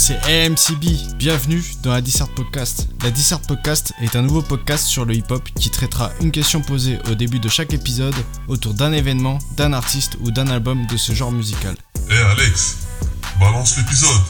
c'est 0.00 0.16
AMCB. 0.24 1.16
Bienvenue 1.16 1.62
dans 1.82 1.92
la 1.92 2.00
Dissert 2.00 2.28
Podcast. 2.28 2.88
La 3.04 3.10
Dissert 3.10 3.42
Podcast 3.42 3.92
est 4.00 4.16
un 4.16 4.22
nouveau 4.22 4.40
podcast 4.40 4.86
sur 4.86 5.04
le 5.04 5.12
hip-hop 5.12 5.46
qui 5.54 5.70
traitera 5.70 6.10
une 6.22 6.30
question 6.30 6.62
posée 6.62 6.98
au 7.10 7.14
début 7.14 7.38
de 7.38 7.50
chaque 7.50 7.74
épisode 7.74 8.14
autour 8.48 8.72
d'un 8.72 8.92
événement, 8.92 9.38
d'un 9.58 9.74
artiste 9.74 10.16
ou 10.22 10.30
d'un 10.30 10.48
album 10.48 10.86
de 10.86 10.96
ce 10.96 11.12
genre 11.12 11.30
musical. 11.30 11.74
Eh 12.10 12.16
Alex, 12.16 12.86
balance 13.38 13.76
l'épisode. 13.76 14.22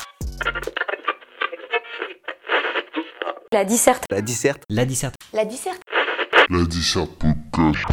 La 3.52 3.65
disserte. 3.65 4.07
La 4.11 4.23
disserte. 4.23 4.65
La 4.69 4.84
disserte. 4.84 5.15
La 5.33 5.45
disserte. 5.45 5.83
La 6.48 6.65
Dissert 6.65 7.07
Podcast. 7.07 7.87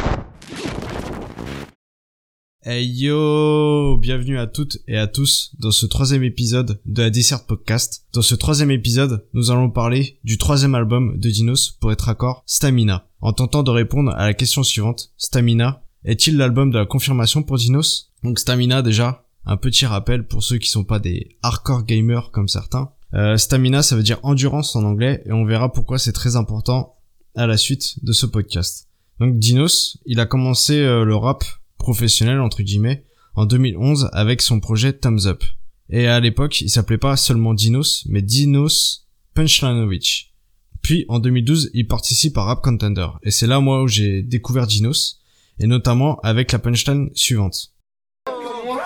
Hey 2.64 2.88
yo 2.88 3.98
Bienvenue 3.98 4.36
à 4.36 4.48
toutes 4.48 4.78
et 4.88 4.98
à 4.98 5.06
tous 5.06 5.52
dans 5.60 5.70
ce 5.70 5.86
troisième 5.86 6.24
épisode 6.24 6.80
de 6.86 7.02
la 7.02 7.10
Dissert 7.10 7.46
Podcast. 7.46 8.04
Dans 8.12 8.20
ce 8.20 8.34
troisième 8.34 8.72
épisode, 8.72 9.24
nous 9.32 9.52
allons 9.52 9.70
parler 9.70 10.18
du 10.24 10.38
troisième 10.38 10.74
album 10.74 11.20
de 11.20 11.30
Dinos 11.30 11.70
pour 11.70 11.92
être 11.92 12.08
accord, 12.08 12.42
Stamina. 12.46 13.06
En 13.20 13.32
tentant 13.32 13.62
de 13.62 13.70
répondre 13.70 14.10
à 14.10 14.26
la 14.26 14.34
question 14.34 14.64
suivante, 14.64 15.12
Stamina 15.16 15.84
est-il 16.04 16.36
l'album 16.36 16.72
de 16.72 16.78
la 16.78 16.84
confirmation 16.84 17.44
pour 17.44 17.58
Dinos? 17.58 18.10
Donc 18.24 18.40
Stamina 18.40 18.82
déjà, 18.82 19.24
un 19.46 19.56
petit 19.56 19.86
rappel 19.86 20.26
pour 20.26 20.42
ceux 20.42 20.58
qui 20.58 20.68
sont 20.68 20.84
pas 20.84 20.98
des 20.98 21.36
hardcore 21.44 21.84
gamers 21.84 22.32
comme 22.32 22.48
certains. 22.48 22.90
Euh, 23.14 23.36
stamina 23.36 23.82
ça 23.82 23.94
veut 23.94 24.02
dire 24.02 24.18
endurance 24.24 24.74
en 24.74 24.82
anglais 24.82 25.22
et 25.26 25.32
on 25.32 25.44
verra 25.44 25.72
pourquoi 25.72 25.98
c'est 25.98 26.12
très 26.12 26.34
important 26.34 26.96
à 27.36 27.46
la 27.46 27.56
suite 27.56 28.04
de 28.04 28.12
ce 28.12 28.26
podcast. 28.26 28.88
Donc 29.20 29.38
Dinos, 29.38 29.98
il 30.06 30.18
a 30.18 30.26
commencé 30.26 30.80
euh, 30.80 31.04
le 31.04 31.14
rap 31.14 31.44
professionnel 31.78 32.40
entre 32.40 32.62
guillemets 32.62 33.04
en 33.34 33.46
2011 33.46 34.10
avec 34.12 34.42
son 34.42 34.60
projet 34.60 34.92
Thumbs 34.92 35.26
Up. 35.26 35.44
Et 35.90 36.06
à 36.06 36.20
l'époque, 36.20 36.60
il 36.60 36.68
s'appelait 36.68 36.98
pas 36.98 37.16
seulement 37.16 37.54
Dinos, 37.54 38.04
mais 38.08 38.20
Dinos 38.20 39.08
Punchlinovic. 39.34 40.34
Puis 40.82 41.04
en 41.08 41.18
2012, 41.18 41.70
il 41.74 41.86
participe 41.86 42.36
à 42.38 42.42
Rap 42.42 42.62
Contender 42.62 43.08
et 43.22 43.30
c'est 43.30 43.46
là 43.46 43.60
moi 43.60 43.82
où 43.82 43.88
j'ai 43.88 44.22
découvert 44.22 44.66
Dinos 44.66 45.20
et 45.58 45.66
notamment 45.66 46.20
avec 46.20 46.52
la 46.52 46.58
punchline 46.58 47.10
suivante. 47.14 47.72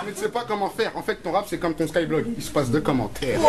Mais 0.05 0.11
tu 0.11 0.19
sais 0.19 0.29
pas 0.29 0.43
comment 0.45 0.69
faire. 0.69 0.95
En 0.97 1.03
fait, 1.03 1.21
ton 1.23 1.31
rap, 1.31 1.45
c'est 1.47 1.59
comme 1.59 1.75
ton 1.75 1.87
Skyblog. 1.87 2.25
Il 2.35 2.43
se 2.43 2.51
passe 2.51 2.69
deux 2.69 2.81
commentaires. 2.81 3.39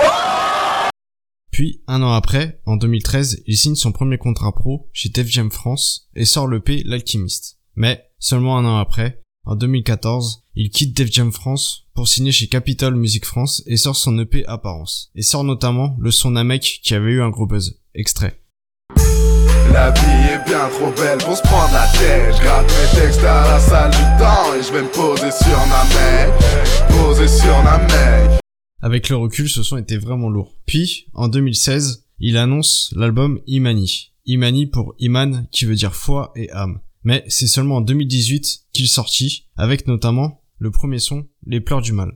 Puis, 1.51 1.83
un 1.87 2.03
an 2.03 2.13
après, 2.13 2.61
en 2.65 2.77
2013, 2.77 3.43
il 3.47 3.57
signe 3.57 3.75
son 3.75 3.93
premier 3.93 4.19
contrat 4.19 4.53
pro 4.53 4.89
chez 4.93 5.09
Def 5.09 5.27
Jam 5.27 5.51
France 5.51 6.09
et 6.15 6.25
sort 6.25 6.47
le 6.47 6.61
P 6.61 6.83
L'Alchimiste. 6.85 7.59
Mais, 7.75 8.05
seulement 8.19 8.59
un 8.59 8.65
an 8.65 8.77
après, 8.77 9.23
en 9.47 9.57
2014, 9.57 10.43
il 10.55 10.71
quitte 10.71 10.97
Def 10.97 11.13
Jam 11.13 11.31
France 11.31 11.87
pour 11.95 12.09
signer 12.09 12.33
chez 12.33 12.47
Capitol 12.47 12.95
Music 12.95 13.27
France 13.27 13.63
et 13.67 13.77
sort 13.77 13.97
son 13.97 14.19
EP 14.19 14.45
Apparence. 14.47 15.11
Et 15.15 15.23
sort 15.23 15.45
notamment 15.45 15.97
le 15.99 16.11
son 16.11 16.31
mec 16.31 16.81
qui 16.83 16.95
avait 16.95 17.13
eu 17.13 17.23
un 17.23 17.29
gros 17.29 17.47
buzz. 17.47 17.79
Extrait. 17.95 18.41
La 19.73 19.91
vie 19.91 20.33
est 20.33 20.49
bien 20.49 20.69
trop 20.71 20.91
belle 20.93 21.19
pour 21.19 21.37
se 21.37 21.43
prendre 21.43 21.73
la 21.75 21.87
tête. 21.99 22.35
Je 22.37 22.43
gratte 22.43 22.67
mes 22.67 23.01
textes 23.01 23.25
à 23.25 23.49
la 23.49 23.61
salle 23.61 23.91
du 23.91 24.19
temps 24.19 24.55
et 24.55 24.63
je 24.63 24.73
vais 24.73 24.83
me 24.83 24.93
poser 24.93 25.31
sur 25.31 25.59
ma 25.67 25.85
mec. 25.85 26.33
Poser 26.89 27.29
sur 27.29 27.63
ma 27.63 27.79
mec. 27.79 28.41
Avec 28.81 29.09
le 29.09 29.17
recul, 29.17 29.49
ce 29.49 29.63
son 29.63 29.77
était 29.77 29.99
vraiment 29.99 30.31
lourd. 30.31 30.55
Puis, 30.65 31.07
en 31.13 31.29
2016, 31.29 32.07
il 32.19 32.39
annonce 32.39 32.93
l'album 32.97 33.41
Imani. 33.47 34.13
Imani 34.27 34.67
pour 34.67 34.95
Iman, 34.99 35.47
qui 35.51 35.67
veut 35.67 35.75
dire 35.75 35.95
foi 35.95 36.33
et 36.35 36.51
âme. 36.51 36.81
Mais 37.05 37.23
c'est 37.29 37.47
seulement 37.47 37.77
en 37.77 37.81
2018 37.83 38.65
qu'il 38.73 38.89
sortit, 38.89 39.49
avec 39.57 39.87
notamment 39.87 40.41
le 40.59 40.71
premier 40.71 40.99
son, 40.99 41.27
Les 41.47 41.61
pleurs 41.61 41.83
du 41.83 41.93
mal. 41.93 42.13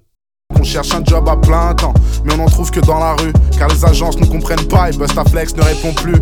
On 0.59 0.63
cherche 0.63 0.93
un 0.93 1.05
job 1.05 1.29
à 1.29 1.37
plein 1.37 1.75
temps, 1.75 1.93
mais 2.25 2.33
on 2.33 2.39
n'en 2.39 2.47
trouve 2.47 2.71
que 2.71 2.81
dans 2.81 2.99
la 2.99 3.15
rue. 3.15 3.33
Car 3.59 3.69
les 3.69 3.85
agences 3.85 4.19
ne 4.19 4.25
comprennent 4.25 4.67
pas 4.67 4.91
et 4.91 4.97
Bustaflex 4.97 5.55
ne 5.57 5.63
répond 5.63 5.93
plus. 5.93 6.17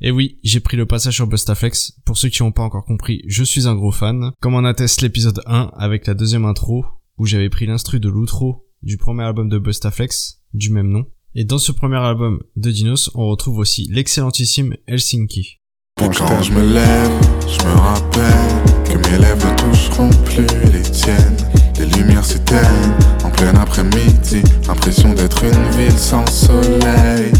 Et 0.00 0.10
oui, 0.10 0.40
j'ai 0.42 0.58
pris 0.58 0.76
le 0.76 0.86
passage 0.86 1.14
sur 1.14 1.28
Bustaflex. 1.28 1.92
Pour 2.04 2.18
ceux 2.18 2.30
qui 2.30 2.42
n'ont 2.42 2.50
pas 2.50 2.62
encore 2.62 2.84
compris, 2.84 3.22
je 3.28 3.44
suis 3.44 3.68
un 3.68 3.76
gros 3.76 3.92
fan. 3.92 4.32
Comme 4.40 4.54
en 4.54 4.64
atteste 4.64 5.02
l'épisode 5.02 5.40
1 5.46 5.70
avec 5.76 6.06
la 6.08 6.14
deuxième 6.14 6.46
intro, 6.46 6.84
où 7.16 7.26
j'avais 7.26 7.50
pris 7.50 7.66
l'instru 7.66 8.00
de 8.00 8.08
l'outro 8.08 8.66
du 8.82 8.96
premier 8.96 9.22
album 9.22 9.48
de 9.48 9.58
Bustaflex, 9.58 10.42
du 10.52 10.70
même 10.70 10.88
nom. 10.88 11.04
Et 11.36 11.44
dans 11.44 11.58
ce 11.58 11.70
premier 11.70 11.98
album 11.98 12.42
de 12.56 12.72
Dinos, 12.72 13.10
on 13.14 13.28
retrouve 13.28 13.58
aussi 13.58 13.88
l'excellentissime 13.92 14.74
Helsinki. 14.88 15.59
Quand 16.00 16.42
je 16.42 16.52
me 16.52 16.62
lève, 16.62 17.10
je 17.46 17.62
me 17.62 17.74
rappelle 17.74 18.84
que 18.84 18.96
mes 19.10 19.18
lèvres 19.18 19.46
ne 19.46 19.70
toucheront 19.70 20.08
plus 20.24 20.46
les 20.72 20.80
tiennes. 20.80 21.36
Les 21.78 21.84
lumières 21.84 22.24
s'éteignent 22.24 22.94
en 23.22 23.30
plein 23.30 23.54
après-midi. 23.56 24.42
L'impression 24.66 25.12
d'être 25.12 25.44
une 25.44 25.70
ville 25.78 25.98
sans 25.98 26.24
soleil. 26.26 27.30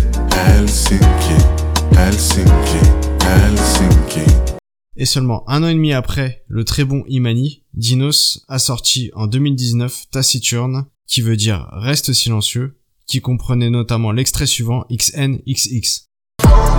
Helsinki, 0.47 1.43
Helsinki, 1.97 2.87
Helsinki. 3.25 4.31
Et 4.95 5.07
seulement 5.07 5.49
un 5.49 5.63
an 5.63 5.69
et 5.69 5.75
demi 5.75 5.95
après 5.95 6.45
le 6.47 6.65
très 6.65 6.85
bon 6.85 7.03
Imani, 7.09 7.65
Dinos 7.73 8.45
a 8.47 8.59
sorti 8.59 9.11
en 9.15 9.27
2019 9.27 10.11
Taciturne, 10.11 10.85
qui 11.07 11.23
veut 11.23 11.37
dire 11.37 11.67
reste 11.73 12.13
silencieux, 12.13 12.79
qui 13.07 13.23
comprenait 13.23 13.71
notamment 13.71 14.13
l'extrait 14.13 14.45
suivant 14.47 14.85
XNXX. 14.93 16.11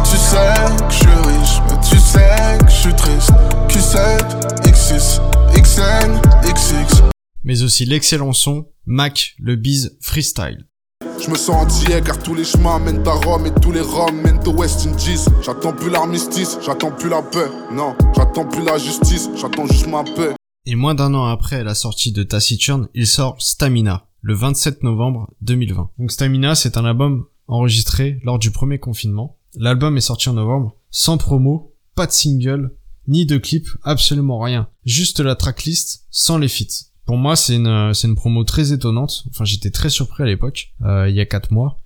Tu 0.04 0.18
sais 0.18 0.38
que 0.88 0.94
je 0.94 1.21
mais 2.16 2.22
tu 2.22 2.58
sais 2.58 2.58
que 2.60 2.72
je 2.72 2.76
suis 2.76 2.96
triste. 2.96 3.32
Q7, 3.68 4.62
X6, 4.66 5.22
XN, 5.54 6.22
XX. 6.44 7.02
Mais 7.44 7.64
aussi 7.64 7.86
l'excellent 7.86 8.34
son 8.34 8.68
Mac, 8.86 9.36
le 9.40 9.56
Biz 9.56 9.98
Freestyle. 10.02 10.68
Je 11.24 11.30
me 11.30 11.36
sens 11.36 11.56
antillais 11.56 12.02
car 12.02 12.18
tous 12.18 12.34
les 12.34 12.44
chemins 12.44 12.80
mènent 12.80 13.08
à 13.08 13.12
Rome 13.12 13.46
et 13.46 13.54
tous 13.62 13.72
les 13.72 13.82
Roms 13.82 14.22
mènent 14.22 14.46
au 14.48 14.54
West 14.54 14.88
Indies. 14.88 15.26
J'attends 15.44 15.74
plus 15.74 15.90
l'armistice, 15.90 16.58
j'attends 16.66 16.92
plus 16.92 17.10
la 17.10 17.22
paix. 17.22 17.48
Non, 17.72 17.96
j'attends 18.16 18.46
plus 18.46 18.64
la 18.64 18.78
justice, 18.78 19.30
j'attends 19.36 19.68
juste 19.68 19.88
ma 19.88 20.04
paix. 20.04 20.34
Et 20.66 20.76
moins 20.76 20.96
d'un 20.96 21.14
an 21.14 21.26
après 21.26 21.64
la 21.64 21.76
sortie 21.76 22.12
de 22.12 22.24
Taciturne, 22.24 22.88
il 22.94 23.08
sort 23.08 23.42
Stamina, 23.42 24.08
le 24.22 24.34
27 24.36 24.84
novembre 24.84 25.30
2020. 25.42 25.92
Donc 26.00 26.12
Stamina, 26.12 26.56
c'est 26.56 26.78
un 26.78 26.86
album 26.86 27.26
enregistré 27.48 28.20
lors 28.24 28.40
du 28.40 28.52
premier 28.52 28.80
confinement. 28.80 29.38
L'album 29.56 29.98
est 29.98 30.02
sorti 30.02 30.30
en 30.30 30.34
novembre, 30.34 30.76
sans 30.92 31.18
promo, 31.18 31.71
pas 31.96 32.08
de 32.08 32.12
single, 32.12 32.72
ni 33.08 33.26
de 33.26 33.38
clip, 33.38 33.68
absolument 33.84 34.40
rien. 34.40 34.68
Juste 34.86 35.20
la 35.20 35.36
tracklist, 35.36 36.06
sans 36.10 36.38
les 36.38 36.48
feats. 36.48 36.86
Pour 37.06 37.18
moi, 37.18 37.36
c'est 37.36 37.56
une, 37.56 37.94
c'est 37.94 38.08
une 38.08 38.16
promo 38.16 38.44
très 38.44 38.74
étonnante. 38.74 39.26
Enfin, 39.30 39.44
j'étais 39.44 39.72
très 39.72 39.90
surpris 39.90 40.24
à 40.24 40.28
l'époque, 40.28 40.74
euh, 40.84 41.10
il 41.10 41.16
y 41.16 41.20
a 41.20 41.26
quatre 41.26 41.52
mois, 41.52 41.80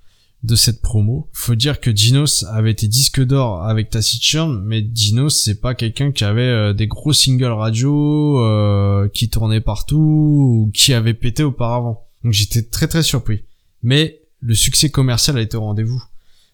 de 0.44 0.56
cette 0.56 0.82
promo. 0.82 1.30
Faut 1.34 1.56
dire 1.56 1.80
que 1.80 1.90
Dinos 1.90 2.46
avait 2.52 2.72
été 2.72 2.88
disque 2.88 3.24
d'or 3.24 3.64
avec 3.64 3.90
Taciturne, 3.90 4.62
mais 4.64 4.82
Dinos, 4.82 5.42
c'est 5.44 5.60
pas 5.60 5.74
quelqu'un 5.74 6.12
qui 6.12 6.24
avait 6.24 6.42
euh, 6.42 6.74
des 6.74 6.88
gros 6.88 7.14
singles 7.14 7.46
radio, 7.46 8.40
euh, 8.40 9.10
qui 9.10 9.30
tournaient 9.30 9.62
partout, 9.62 9.98
ou 9.98 10.72
qui 10.74 10.94
avait 10.94 11.14
pété 11.14 11.44
auparavant. 11.44 12.06
Donc 12.24 12.34
j'étais 12.34 12.64
très 12.64 12.88
très 12.88 13.04
surpris. 13.04 13.44
Mais 13.82 14.22
le 14.40 14.56
succès 14.56 14.90
commercial 14.90 15.38
a 15.38 15.42
été 15.42 15.58
au 15.58 15.62
rendez-vous. 15.62 16.02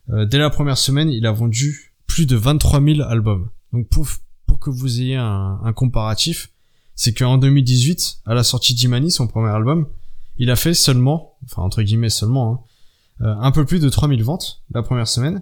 Euh, 0.09 0.25
dès 0.25 0.38
la 0.38 0.50
première 0.50 0.78
semaine, 0.78 1.09
il 1.09 1.25
a 1.25 1.31
vendu 1.31 1.91
plus 2.11 2.25
de 2.25 2.35
23 2.35 2.83
000 2.83 3.01
albums. 3.01 3.49
Donc 3.72 3.88
pour, 3.88 4.05
pour 4.45 4.59
que 4.59 4.69
vous 4.69 4.99
ayez 4.99 5.16
un, 5.16 5.73
comparatif, 5.73 6.49
c'est 6.94 7.13
qu'en 7.13 7.38
2018, 7.38 8.23
à 8.25 8.33
la 8.33 8.44
sortie 8.44 8.73
d'Imani, 8.73 9.11
son 9.11 9.27
premier 9.27 9.49
album, 9.49 9.88
il 10.35 10.51
a 10.51 10.57
fait 10.57 10.73
seulement, 10.73 11.38
enfin 11.45 11.61
entre 11.61 11.81
guillemets 11.81 12.09
seulement, 12.09 12.51
hein, 13.21 13.25
euh, 13.25 13.35
un 13.39 13.51
peu 13.51 13.63
plus 13.63 13.79
de 13.79 13.88
3000 13.88 14.23
ventes 14.23 14.61
la 14.73 14.83
première 14.83 15.07
semaine. 15.07 15.41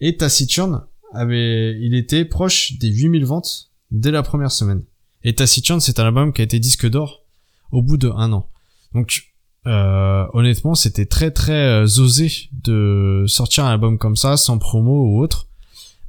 Et 0.00 0.16
Taciturne 0.16 0.84
avait, 1.12 1.76
il 1.80 1.96
était 1.96 2.24
proche 2.24 2.78
des 2.78 2.88
8000 2.88 3.24
ventes 3.24 3.72
dès 3.90 4.12
la 4.12 4.22
première 4.22 4.52
semaine. 4.52 4.84
Et 5.24 5.34
Taciturne, 5.34 5.80
c'est 5.80 5.98
un 5.98 6.04
album 6.04 6.32
qui 6.32 6.40
a 6.40 6.44
été 6.44 6.60
disque 6.60 6.88
d'or 6.88 7.24
au 7.72 7.82
bout 7.82 7.96
de 7.96 8.10
un 8.10 8.32
an. 8.32 8.48
Donc 8.94 9.32
euh, 9.66 10.24
honnêtement, 10.34 10.76
c'était 10.76 11.06
très 11.06 11.32
très 11.32 11.82
euh, 11.82 12.00
osé 12.00 12.48
de 12.52 13.24
sortir 13.26 13.64
un 13.64 13.72
album 13.72 13.98
comme 13.98 14.14
ça, 14.14 14.36
sans 14.36 14.58
promo 14.58 15.08
ou 15.08 15.20
autre. 15.20 15.48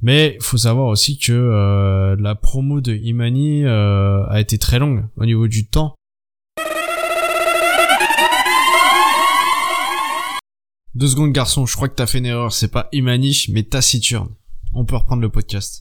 Mais 0.00 0.36
faut 0.40 0.58
savoir 0.58 0.86
aussi 0.88 1.18
que 1.18 1.32
euh, 1.32 2.16
la 2.18 2.34
promo 2.34 2.80
de 2.80 2.94
Imani 2.94 3.64
euh, 3.64 4.24
a 4.26 4.40
été 4.40 4.58
très 4.58 4.78
longue 4.78 5.06
au 5.16 5.26
niveau 5.26 5.48
du 5.48 5.66
temps. 5.66 5.94
Deux 10.94 11.08
secondes 11.08 11.32
garçon, 11.32 11.66
je 11.66 11.76
crois 11.76 11.88
que 11.88 11.94
t'as 11.94 12.06
fait 12.06 12.18
une 12.18 12.26
erreur, 12.26 12.52
c'est 12.52 12.72
pas 12.72 12.88
Imani, 12.92 13.46
mais 13.50 13.62
Taciturne. 13.62 14.30
On 14.72 14.84
peut 14.84 14.96
reprendre 14.96 15.22
le 15.22 15.28
podcast. 15.30 15.80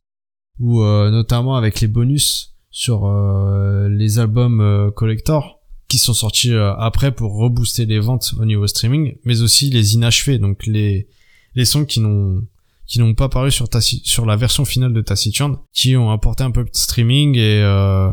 Ou 0.60 0.82
euh, 0.82 1.12
notamment 1.12 1.56
avec 1.56 1.82
les 1.82 1.88
bonus 1.88 2.56
sur 2.72 3.06
euh, 3.06 3.90
les 3.90 4.20
albums 4.20 4.62
euh, 4.62 4.92
collector 4.92 5.60
qui 5.88 5.98
sont 5.98 6.14
sortis 6.14 6.54
euh, 6.54 6.76
après 6.76 7.12
pour 7.12 7.36
rebooster 7.36 7.86
les 7.86 8.00
ventes 8.00 8.34
au 8.40 8.46
niveau 8.46 8.68
streaming, 8.68 9.18
mais 9.24 9.42
aussi 9.42 9.70
les 9.70 9.96
inachevés, 9.96 10.38
donc 10.38 10.66
les 10.66 11.08
les 11.56 11.66
sons 11.66 11.86
qui 11.86 12.00
n'ont 12.00 12.44
qui 12.88 13.00
n'ont 13.00 13.14
pas 13.14 13.30
paru 13.30 13.52
sur 13.52 13.66
Taci- 13.68 14.02
sur 14.06 14.26
la 14.26 14.36
version 14.36 14.64
finale 14.66 14.94
de 14.94 15.02
Taciturne, 15.02 15.58
qui 15.74 15.96
ont 15.98 16.10
apporté 16.10 16.44
un 16.44 16.52
peu 16.52 16.64
de 16.64 16.70
streaming 16.72 17.36
et 17.36 17.62
euh, 17.62 18.10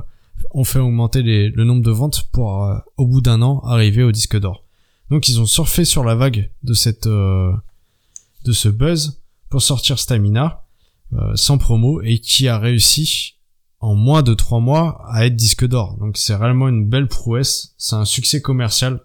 ont 0.51 0.65
fait 0.65 0.81
augmenter 0.81 1.23
les- 1.23 1.49
le 1.51 1.65
nombre 1.65 1.83
de 1.83 1.91
ventes 1.91 2.29
pour 2.33 2.65
euh, 2.65 2.77
au 2.97 3.07
bout 3.07 3.21
d'un 3.21 3.41
an 3.43 3.61
arriver 3.65 4.03
au 4.03 4.13
disque 4.13 4.39
d'or. 4.39 4.65
Donc 5.11 5.29
ils 5.29 5.41
ont 5.41 5.47
surfé 5.47 5.85
sur 5.85 6.03
la 6.05 6.15
vague 6.15 6.51
de 6.63 6.75
cette 6.75 7.07
euh, 7.07 7.53
de 8.45 8.53
ce 8.53 8.69
buzz 8.69 9.23
pour 9.49 9.63
sortir 9.63 9.99
Stamina 9.99 10.65
euh, 11.13 11.37
sans 11.37 11.57
promo 11.59 12.03
et 12.03 12.19
qui 12.19 12.49
a 12.49 12.59
réussi 12.59 13.37
en 13.81 13.95
moins 13.95 14.23
de 14.23 14.35
trois 14.35 14.61
mois 14.61 15.03
à 15.09 15.27
être 15.27 15.37
disque 15.37 15.67
d'or. 15.67 15.97
Donc 15.99 16.17
c'est 16.17 16.35
réellement 16.35 16.69
une 16.69 16.89
belle 16.89 17.07
prouesse, 17.07 17.75
c'est 17.79 17.97
un 17.97 18.05
succès 18.07 18.41
commercial 18.43 19.01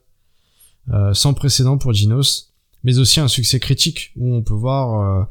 euh, 0.91 1.13
sans 1.13 1.33
précédent 1.33 1.77
pour 1.77 1.91
Dinos, 1.91 2.53
mais 2.83 2.97
aussi 2.97 3.19
un 3.19 3.27
succès 3.27 3.59
critique 3.59 4.11
où 4.15 4.33
on 4.33 4.41
peut 4.41 4.53
voir 4.55 5.01
euh, 5.01 5.23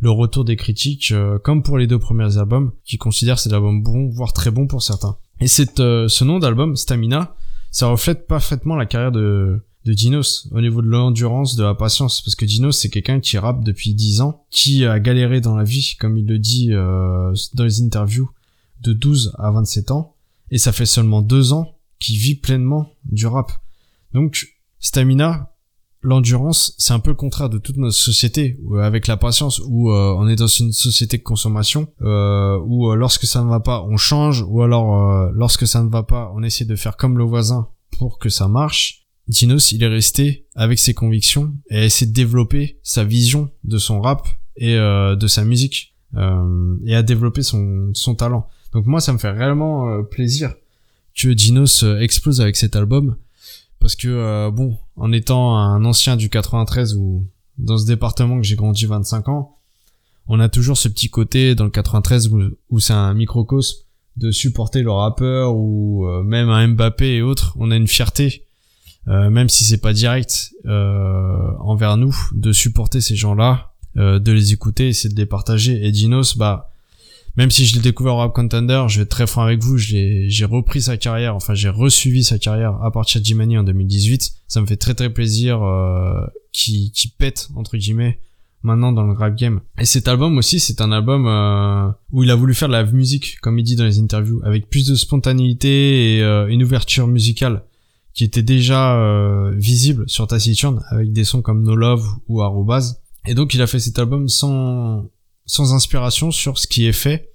le 0.00 0.10
retour 0.10 0.44
des 0.44 0.56
critiques 0.56 1.12
euh, 1.12 1.38
comme 1.38 1.62
pour 1.62 1.78
les 1.78 1.86
deux 1.86 1.98
premiers 1.98 2.36
albums 2.38 2.72
qui 2.84 2.98
considèrent 2.98 3.38
ces 3.38 3.52
albums 3.52 3.82
bons 3.82 4.08
voire 4.10 4.32
très 4.32 4.50
bons 4.50 4.66
pour 4.66 4.82
certains. 4.82 5.16
Et 5.40 5.48
cette, 5.48 5.78
ce 5.78 6.24
nom 6.24 6.38
d'album 6.38 6.76
Stamina, 6.76 7.36
ça 7.70 7.88
reflète 7.88 8.26
parfaitement 8.26 8.76
la 8.76 8.86
carrière 8.86 9.12
de 9.12 9.64
de 9.84 9.92
Dinos 9.92 10.48
au 10.50 10.62
niveau 10.62 10.80
de 10.80 10.86
l'endurance, 10.86 11.56
de 11.56 11.62
la 11.62 11.74
patience, 11.74 12.22
parce 12.22 12.34
que 12.36 12.46
Dinos 12.46 12.78
c'est 12.78 12.88
quelqu'un 12.88 13.20
qui 13.20 13.36
rappe 13.36 13.62
depuis 13.62 13.92
10 13.92 14.22
ans, 14.22 14.46
qui 14.50 14.86
a 14.86 14.98
galéré 14.98 15.42
dans 15.42 15.54
la 15.54 15.64
vie, 15.64 15.96
comme 16.00 16.16
il 16.16 16.26
le 16.26 16.38
dit 16.38 16.70
dans 16.70 17.64
les 17.64 17.82
interviews, 17.82 18.30
de 18.80 18.94
12 18.94 19.34
à 19.38 19.50
27 19.50 19.90
ans, 19.90 20.14
et 20.50 20.56
ça 20.56 20.72
fait 20.72 20.86
seulement 20.86 21.20
deux 21.20 21.52
ans 21.52 21.76
qu'il 21.98 22.16
vit 22.16 22.34
pleinement 22.34 22.90
du 23.04 23.26
rap. 23.26 23.52
Donc, 24.12 24.54
stamina, 24.78 25.53
l'endurance, 26.04 26.74
c'est 26.78 26.92
un 26.92 27.00
peu 27.00 27.10
le 27.10 27.16
contraire 27.16 27.48
de 27.48 27.58
toute 27.58 27.76
notre 27.76 27.96
société, 27.96 28.58
avec 28.80 29.06
la 29.06 29.16
patience, 29.16 29.60
où 29.66 29.90
euh, 29.90 30.14
on 30.16 30.28
est 30.28 30.36
dans 30.36 30.46
une 30.46 30.72
société 30.72 31.18
de 31.18 31.22
consommation, 31.22 31.88
euh, 32.02 32.58
où 32.64 32.90
euh, 32.90 32.94
lorsque 32.94 33.24
ça 33.24 33.42
ne 33.42 33.48
va 33.48 33.60
pas, 33.60 33.82
on 33.82 33.96
change, 33.96 34.44
ou 34.48 34.62
alors 34.62 35.30
lorsque 35.32 35.66
ça 35.66 35.82
ne 35.82 35.88
va 35.88 36.02
pas, 36.02 36.32
on 36.36 36.42
essaie 36.42 36.64
de 36.64 36.76
faire 36.76 36.96
comme 36.96 37.18
le 37.18 37.24
voisin 37.24 37.68
pour 37.98 38.18
que 38.18 38.28
ça 38.28 38.48
marche. 38.48 39.06
Dinos, 39.26 39.72
il 39.72 39.82
est 39.82 39.88
resté 39.88 40.46
avec 40.54 40.78
ses 40.78 40.94
convictions 40.94 41.54
et 41.70 41.78
a 41.78 41.84
essayé 41.84 42.06
de 42.06 42.14
développer 42.14 42.78
sa 42.82 43.04
vision 43.04 43.50
de 43.64 43.78
son 43.78 44.00
rap 44.00 44.28
et 44.56 44.76
de 44.76 45.26
sa 45.26 45.44
musique 45.44 45.94
et 46.14 46.94
a 46.94 47.02
développé 47.02 47.42
son, 47.42 47.90
son 47.94 48.14
talent. 48.14 48.46
Donc 48.74 48.86
moi, 48.86 49.00
ça 49.00 49.12
me 49.12 49.18
fait 49.18 49.30
réellement 49.30 49.88
euh, 49.88 50.02
plaisir 50.02 50.52
que 51.16 51.28
Dinos 51.28 51.84
euh, 51.84 52.00
explose 52.00 52.40
avec 52.40 52.56
cet 52.56 52.74
album. 52.74 53.16
Parce 53.84 53.96
que, 53.96 54.08
euh, 54.08 54.50
bon, 54.50 54.78
en 54.96 55.12
étant 55.12 55.58
un 55.58 55.84
ancien 55.84 56.16
du 56.16 56.30
93 56.30 56.94
ou 56.94 57.26
dans 57.58 57.76
ce 57.76 57.84
département 57.84 58.38
que 58.38 58.42
j'ai 58.42 58.56
grandi 58.56 58.86
25 58.86 59.28
ans, 59.28 59.58
on 60.26 60.40
a 60.40 60.48
toujours 60.48 60.78
ce 60.78 60.88
petit 60.88 61.10
côté 61.10 61.54
dans 61.54 61.64
le 61.64 61.70
93 61.70 62.30
où, 62.70 62.80
c'est 62.80 62.94
un 62.94 63.12
microcosme 63.12 63.84
de 64.16 64.30
supporter 64.30 64.80
le 64.80 64.90
rappeur 64.90 65.54
ou 65.54 66.06
même 66.22 66.48
un 66.48 66.66
Mbappé 66.68 67.16
et 67.16 67.20
autres. 67.20 67.54
On 67.58 67.70
a 67.70 67.76
une 67.76 67.86
fierté, 67.86 68.46
même 69.06 69.50
si 69.50 69.64
c'est 69.64 69.82
pas 69.82 69.92
direct 69.92 70.54
envers 70.64 71.98
nous, 71.98 72.16
de 72.32 72.52
supporter 72.52 73.02
ces 73.02 73.16
gens-là, 73.16 73.74
de 73.96 74.32
les 74.32 74.54
écouter 74.54 74.88
et 74.88 74.92
c'est 74.94 75.10
de 75.10 75.16
les 75.16 75.26
partager. 75.26 75.84
Et 75.84 75.92
Dinos, 75.92 76.38
bah, 76.38 76.70
même 77.36 77.50
si 77.50 77.66
je 77.66 77.74
l'ai 77.74 77.80
découvert 77.80 78.14
au 78.14 78.18
Rap 78.18 78.34
Contender, 78.34 78.84
je 78.88 78.98
vais 78.98 79.02
être 79.02 79.10
très 79.10 79.26
franc 79.26 79.42
avec 79.42 79.62
vous, 79.62 79.76
j'ai 79.76 80.44
repris 80.44 80.82
sa 80.82 80.96
carrière, 80.96 81.34
enfin 81.34 81.54
j'ai 81.54 81.68
resuivi 81.68 82.22
sa 82.24 82.38
carrière 82.38 82.82
à 82.82 82.90
partir 82.90 83.20
de 83.20 83.26
Jimani 83.26 83.58
en 83.58 83.64
2018. 83.64 84.32
Ça 84.48 84.60
me 84.60 84.66
fait 84.66 84.76
très 84.76 84.94
très 84.94 85.10
plaisir 85.10 85.62
euh, 85.62 86.24
qui 86.52 87.14
pète 87.18 87.48
entre 87.56 87.76
guillemets 87.76 88.20
maintenant 88.64 88.92
dans 88.92 89.04
le 89.04 89.12
rap 89.12 89.36
game. 89.36 89.60
Et 89.78 89.84
cet 89.84 90.08
album 90.08 90.36
aussi, 90.38 90.58
c'est 90.58 90.80
un 90.80 90.90
album 90.90 91.26
euh, 91.26 91.92
où 92.10 92.24
il 92.24 92.30
a 92.30 92.34
voulu 92.34 92.54
faire 92.54 92.68
de 92.68 92.72
la 92.72 92.84
musique, 92.84 93.38
comme 93.40 93.58
il 93.58 93.62
dit 93.62 93.76
dans 93.76 93.84
les 93.84 94.00
interviews, 94.00 94.40
avec 94.42 94.68
plus 94.68 94.88
de 94.88 94.94
spontanéité 94.94 96.16
et 96.16 96.22
euh, 96.22 96.48
une 96.48 96.62
ouverture 96.62 97.06
musicale 97.06 97.62
qui 98.14 98.24
était 98.24 98.42
déjà 98.42 98.96
euh, 98.96 99.52
visible 99.56 100.04
sur 100.08 100.26
Taciturn 100.26 100.82
avec 100.90 101.12
des 101.12 101.24
sons 101.24 101.42
comme 101.42 101.62
No 101.62 101.76
Love 101.76 102.06
ou 102.28 102.42
Arrobase. 102.42 103.02
Et 103.26 103.34
donc 103.34 103.54
il 103.54 103.62
a 103.62 103.66
fait 103.66 103.80
cet 103.80 103.98
album 103.98 104.28
sans 104.28 105.10
sans 105.46 105.74
inspiration 105.74 106.30
sur 106.30 106.58
ce 106.58 106.66
qui 106.66 106.86
est 106.86 106.92
fait 106.92 107.34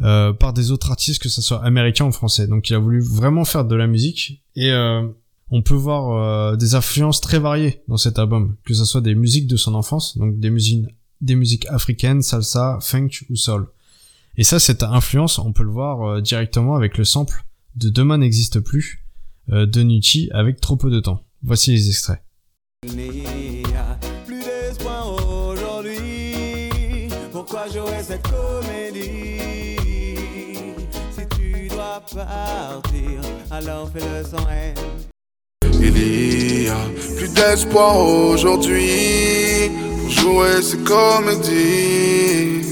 euh, 0.00 0.32
par 0.32 0.52
des 0.52 0.72
autres 0.72 0.90
artistes, 0.90 1.22
que 1.22 1.28
ce 1.28 1.40
soit 1.40 1.64
américain 1.64 2.04
ou 2.04 2.12
français. 2.12 2.48
Donc 2.48 2.68
il 2.68 2.74
a 2.74 2.78
voulu 2.78 3.00
vraiment 3.00 3.44
faire 3.44 3.64
de 3.64 3.76
la 3.76 3.86
musique 3.86 4.42
et 4.56 4.72
euh, 4.72 5.06
on 5.50 5.62
peut 5.62 5.74
voir 5.74 6.10
euh, 6.10 6.56
des 6.56 6.74
influences 6.74 7.20
très 7.20 7.38
variées 7.38 7.82
dans 7.86 7.96
cet 7.96 8.18
album, 8.18 8.56
que 8.64 8.74
ce 8.74 8.84
soit 8.84 9.00
des 9.00 9.14
musiques 9.14 9.46
de 9.46 9.56
son 9.56 9.74
enfance, 9.74 10.18
donc 10.18 10.40
des 10.40 10.50
musiques, 10.50 10.84
des 11.20 11.36
musiques 11.36 11.66
africaines, 11.66 12.22
salsa, 12.22 12.78
funk 12.80 13.10
ou 13.30 13.36
soul. 13.36 13.68
Et 14.36 14.42
ça, 14.42 14.58
cette 14.58 14.82
influence, 14.82 15.38
on 15.38 15.52
peut 15.52 15.62
le 15.62 15.70
voir 15.70 16.20
directement 16.20 16.74
avec 16.74 16.98
le 16.98 17.04
sample 17.04 17.44
de 17.76 17.88
Demain 17.88 18.18
n'existe 18.18 18.58
plus 18.58 19.04
de 19.46 19.82
Nucci 19.84 20.28
avec 20.32 20.60
trop 20.60 20.74
peu 20.74 20.90
de 20.90 20.98
temps. 20.98 21.22
Voici 21.44 21.70
les 21.70 21.88
extraits. 21.88 22.20
Cette 28.02 28.22
comédie. 28.22 29.76
Si 31.10 31.26
tu 31.36 31.68
dois 31.68 32.00
partir, 32.14 33.20
alors 33.50 33.90
fais-le 33.90 34.24
sans 34.24 34.48
haine. 34.48 34.74
Il 35.80 36.64
y 36.64 36.68
a 36.68 36.76
plus 37.16 37.32
d'espoir 37.34 37.98
aujourd'hui 37.98 39.70
pour 40.00 40.08
jouer 40.08 40.62
ces 40.62 40.78
comédies. 40.78 42.62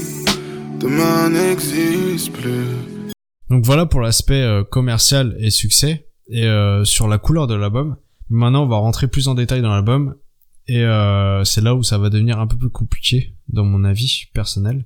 Demain 0.79 1.29
n'existe 1.29 2.31
plus. 2.31 3.11
Donc 3.49 3.65
voilà 3.65 3.85
pour 3.85 3.99
l'aspect 3.99 4.41
euh, 4.41 4.63
commercial 4.63 5.35
et 5.39 5.49
succès 5.49 6.07
et 6.29 6.45
euh, 6.45 6.85
sur 6.85 7.07
la 7.07 7.17
couleur 7.17 7.47
de 7.47 7.55
l'album. 7.55 7.97
Maintenant, 8.29 8.63
on 8.63 8.67
va 8.67 8.77
rentrer 8.77 9.07
plus 9.07 9.27
en 9.27 9.35
détail 9.35 9.61
dans 9.61 9.69
l'album 9.69 10.15
et 10.67 10.83
euh, 10.83 11.43
c'est 11.43 11.61
là 11.61 11.75
où 11.75 11.83
ça 11.83 11.97
va 11.97 12.09
devenir 12.09 12.39
un 12.39 12.47
peu 12.47 12.57
plus 12.57 12.69
compliqué 12.69 13.35
dans 13.49 13.65
mon 13.65 13.83
avis 13.83 14.27
personnel. 14.33 14.85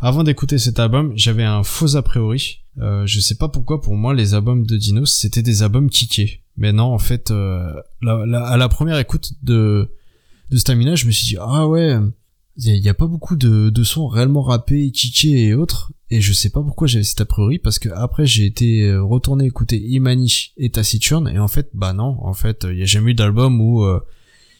Avant 0.00 0.22
d'écouter 0.22 0.58
cet 0.58 0.78
album, 0.78 1.12
j'avais 1.16 1.44
un 1.44 1.64
faux 1.64 1.96
a 1.96 2.02
priori. 2.02 2.60
Euh, 2.80 3.04
je 3.06 3.18
sais 3.18 3.34
pas 3.34 3.48
pourquoi, 3.48 3.80
pour 3.80 3.94
moi, 3.94 4.14
les 4.14 4.34
albums 4.34 4.64
de 4.64 4.76
Dinos, 4.76 5.12
c'était 5.12 5.42
des 5.42 5.62
albums 5.62 5.90
kickés. 5.90 6.42
Mais 6.56 6.72
non, 6.72 6.84
en 6.84 6.98
fait, 6.98 7.30
euh, 7.30 7.72
à 8.06 8.56
la 8.56 8.68
première 8.68 8.98
écoute 8.98 9.32
de, 9.42 9.90
de 10.50 10.56
Stamina, 10.56 10.94
je 10.94 11.06
me 11.06 11.10
suis 11.10 11.26
dit, 11.26 11.36
ah 11.40 11.66
ouais, 11.66 11.96
il 12.56 12.76
y, 12.76 12.88
a 12.88 12.94
pas 12.94 13.06
beaucoup 13.06 13.36
de, 13.36 13.70
de 13.70 13.84
sons 13.84 14.08
réellement 14.08 14.42
rappés, 14.42 14.90
kickés 14.90 15.46
et 15.46 15.54
autres. 15.54 15.92
Et 16.10 16.20
je 16.20 16.32
sais 16.32 16.50
pas 16.50 16.62
pourquoi 16.62 16.86
j'avais 16.86 17.04
cet 17.04 17.20
a 17.20 17.26
priori, 17.26 17.58
parce 17.58 17.78
que 17.78 17.88
après, 17.90 18.26
j'ai 18.26 18.46
été 18.46 18.84
euh, 18.84 19.02
retourné 19.02 19.44
écouter 19.44 19.78
Imani 19.78 20.52
et 20.56 20.70
Taciturn, 20.70 21.28
et 21.28 21.38
en 21.38 21.48
fait, 21.48 21.70
bah 21.74 21.92
non, 21.92 22.16
en 22.20 22.34
fait, 22.34 22.66
il 22.70 22.78
y 22.78 22.82
a 22.82 22.86
jamais 22.86 23.12
eu 23.12 23.14
d'album 23.14 23.60
où 23.60 23.84
euh, 23.84 24.00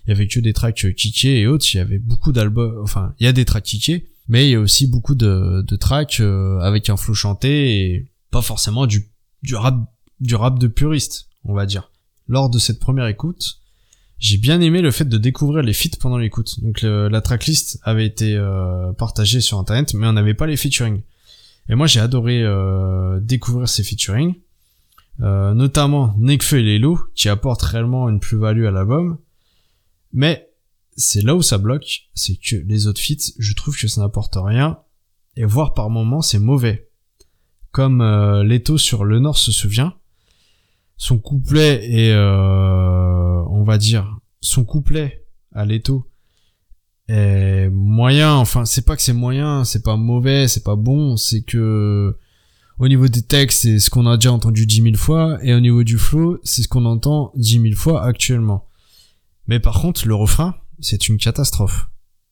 il 0.07 0.11
y 0.11 0.13
avait 0.13 0.29
que 0.29 0.41
des 0.41 0.53
tracks 0.53 0.95
kickés 0.95 1.41
et 1.41 1.47
autres. 1.47 1.67
Il 1.73 1.79
y 1.79 1.81
avait 1.81 1.99
beaucoup 1.99 2.33
d'albums, 2.33 2.79
enfin, 2.83 3.15
il 3.19 3.25
y 3.25 3.29
a 3.29 3.33
des 3.33 3.45
tracks 3.45 3.65
kickés, 3.65 4.07
mais 4.29 4.47
il 4.47 4.51
y 4.51 4.55
a 4.55 4.61
aussi 4.61 4.87
beaucoup 4.87 5.15
de, 5.15 5.65
tracks 5.81 6.21
euh, 6.21 6.61
avec 6.61 6.91
un 6.91 6.97
flow 6.97 7.15
chanté 7.15 7.81
et 7.81 8.07
pas 8.31 8.43
forcément 8.43 8.87
du, 8.87 9.09
du 9.43 9.57
rap 9.57 9.77
du 10.21 10.35
rap 10.35 10.59
de 10.59 10.67
puriste, 10.67 11.29
on 11.45 11.55
va 11.55 11.65
dire. 11.65 11.91
Lors 12.27 12.51
de 12.51 12.59
cette 12.59 12.81
première 12.81 13.07
écoute, 13.07 13.61
j'ai 14.19 14.37
bien 14.37 14.61
aimé 14.61 14.83
le 14.83 14.91
fait 14.91 15.05
de 15.05 15.17
découvrir 15.17 15.63
les 15.63 15.73
feats 15.73 15.97
pendant 16.01 16.19
l'écoute. 16.19 16.61
Donc 16.61 16.83
la 16.83 17.21
tracklist 17.21 17.79
avait 17.85 18.05
été 18.05 18.35
euh, 18.35 18.93
partagée 18.93 19.41
sur 19.41 19.59
internet, 19.59 19.95
mais 19.95 20.07
on 20.09 20.13
n'avait 20.13 20.35
pas 20.35 20.47
les 20.47 20.57
featuring. 20.57 21.01
Et 21.69 21.77
moi 21.77 21.87
j'ai 21.87 22.01
adoré 22.01 22.43
euh, 22.43 23.21
découvrir 23.21 23.69
ces 23.69 23.85
featuring, 23.85 24.35
notamment 25.21 26.15
Nekfeu 26.19 26.59
et 26.59 26.79
Lelo, 26.79 26.99
qui 27.15 27.29
apportent 27.29 27.63
réellement 27.63 28.09
une 28.09 28.21
plus-value 28.21 28.67
à 28.67 28.73
l'album. 28.73 29.19
Mais 30.13 30.48
c'est 30.99 31.23
là 31.23 31.35
où 31.35 31.43
ça 31.43 31.59
bloque, 31.59 32.09
c'est 32.15 32.37
que 32.37 32.57
les 32.57 32.81
feats, 32.97 33.33
je 33.39 33.55
trouve 33.55 33.77
que 33.77 33.89
ça 33.89 34.01
n'apporte 34.01 34.37
rien, 34.37 34.79
et 35.37 35.45
voire 35.45 35.73
par 35.73 35.89
moments 35.89 36.23
c'est 36.23 36.39
mauvais. 36.39 36.91
Comme 37.71 38.01
euh, 38.01 38.43
Leto 38.43 38.77
sur 38.77 39.05
Le 39.05 39.21
Nord 39.21 39.39
se 39.39 39.53
souvient, 39.53 39.95
son 40.97 41.19
couplet 41.19 41.89
est, 41.91 42.13
euh, 42.13 43.43
on 43.51 43.63
va 43.63 43.79
dire, 43.79 44.19
son 44.41 44.65
couplet 44.65 45.25
à 45.53 45.65
Leto 45.65 46.11
est 47.09 47.71
moyen, 47.71 48.35
enfin 48.35 48.65
c'est 48.65 48.85
pas 48.85 48.97
que 48.97 49.03
c'est 49.03 49.13
moyen, 49.13 49.65
c'est 49.65 49.83
pas 49.83 49.97
mauvais, 49.97 50.49
c'est 50.49 50.65
pas 50.65 50.77
bon, 50.77 51.17
c'est 51.17 51.43
que 51.43 52.19
au 52.79 52.89
niveau 52.89 53.09
des 53.09 53.23
textes, 53.23 53.63
c'est 53.63 53.79
ce 53.79 53.91
qu'on 53.91 54.07
a 54.07 54.17
déjà 54.17 54.33
entendu 54.33 54.67
dix 54.67 54.81
mille 54.81 54.97
fois, 54.97 55.39
et 55.43 55.55
au 55.55 55.61
niveau 55.61 55.85
du 55.85 55.99
flow, 55.99 56.39
c'est 56.43 56.63
ce 56.63 56.69
qu'on 56.69 56.85
entend 56.85 57.33
dix 57.35 57.59
mille 57.59 57.77
fois 57.77 58.05
actuellement. 58.05 58.67
Mais 59.47 59.61
par 59.61 59.81
contre, 59.81 60.07
le 60.07 60.15
refrain, 60.15 60.55
c'est 60.81 61.09
une 61.09 61.19
catastrophe. 61.19 61.89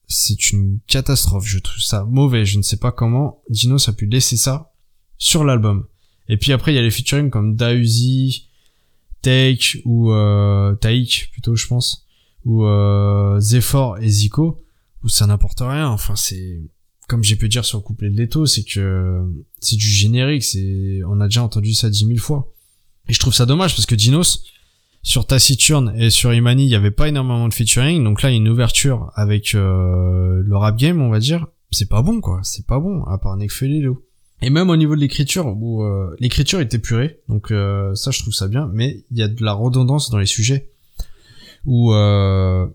C'est 0.09 0.53
une 0.53 0.79
catastrophe. 0.87 1.47
Je 1.47 1.59
trouve 1.59 1.81
ça 1.81 2.05
mauvais. 2.05 2.45
Je 2.45 2.59
ne 2.59 2.63
sais 2.63 2.77
pas 2.77 2.93
comment 2.93 3.43
Dinos 3.51 3.89
a 3.89 3.93
pu 3.93 4.07
laisser 4.07 4.37
ça 4.37 4.73
sur 5.19 5.45
l'album. 5.45 5.87
Et 6.29 6.37
puis 6.37 6.53
après, 6.53 6.73
il 6.73 6.77
y 6.77 6.79
a 6.79 6.83
les 6.83 6.91
featuring 6.91 7.31
comme 7.31 7.57
Dausi, 7.57 8.49
Take 9.23 9.83
ou 9.85 10.13
euh, 10.13 10.75
Taik 10.77 11.31
plutôt, 11.33 11.57
je 11.57 11.67
pense, 11.67 12.07
ou 12.45 12.65
euh, 12.65 13.39
Zephyr 13.41 13.97
et 14.01 14.09
Zico, 14.09 14.65
où 15.03 15.09
ça 15.09 15.27
n'apporte 15.27 15.61
rien. 15.61 15.89
Enfin, 15.89 16.17
c'est 16.17 16.63
comme 17.09 17.23
j'ai 17.23 17.37
pu 17.37 17.49
dire 17.49 17.65
sur 17.65 17.79
le 17.79 17.83
couplet 17.83 18.11
de 18.11 18.17
Leto, 18.17 18.47
c'est 18.47 18.65
que 18.65 19.23
c'est 19.61 19.77
du 19.77 19.89
générique. 19.89 20.45
C'est 20.45 21.01
on 21.07 21.21
a 21.21 21.27
déjà 21.27 21.43
entendu 21.43 21.75
ça 21.75 21.91
dix 21.91 22.05
mille 22.05 22.21
fois. 22.21 22.53
Et 23.09 23.13
je 23.13 23.19
trouve 23.21 23.35
ça 23.35 23.47
dommage 23.47 23.75
parce 23.77 23.87
que 23.87 23.95
Dinos, 23.95 24.45
sur 25.07 25.25
Taciturne 25.25 25.95
et 25.97 26.11
sur 26.11 26.35
Imani, 26.35 26.65
il 26.65 26.69
y 26.69 26.75
avait 26.75 26.91
pas 26.91 27.07
énormément 27.07 27.47
de 27.47 27.55
featuring, 27.55 28.03
donc 28.03 28.23
là 28.23 28.31
il 28.31 28.33
y 28.33 28.35
a 28.35 28.39
une 28.39 28.49
ouverture 28.49 29.13
avec 29.15 29.55
euh, 29.55 30.43
le 30.45 30.57
rap 30.57 30.77
game, 30.77 31.01
on 31.01 31.11
va 31.11 31.21
dire. 31.21 31.47
C'est 31.71 31.89
pas 31.89 32.03
bon 32.03 32.21
quoi, 32.21 32.41
c'est 32.43 32.67
pas 32.67 32.81
bon 32.81 33.05
à 33.05 33.17
part 33.17 33.37
Nekfeu 33.37 33.69
et 34.43 34.51
même 34.51 34.69
au 34.69 34.77
niveau 34.77 34.97
de 34.97 35.01
l'écriture, 35.01 35.47
où 35.47 35.85
euh, 35.85 36.15
l'écriture 36.19 36.59
est 36.61 36.75
épurée, 36.75 37.21
donc 37.29 37.53
euh, 37.53 37.95
ça 37.95 38.11
je 38.11 38.21
trouve 38.21 38.35
ça 38.35 38.49
bien, 38.49 38.69
mais 38.73 39.05
il 39.13 39.19
y 39.19 39.23
a 39.23 39.29
de 39.29 39.45
la 39.45 39.53
redondance 39.53 40.11
dans 40.11 40.19
les 40.19 40.27
sujets. 40.27 40.73
Où 41.67 41.93
euh, 41.95 42.67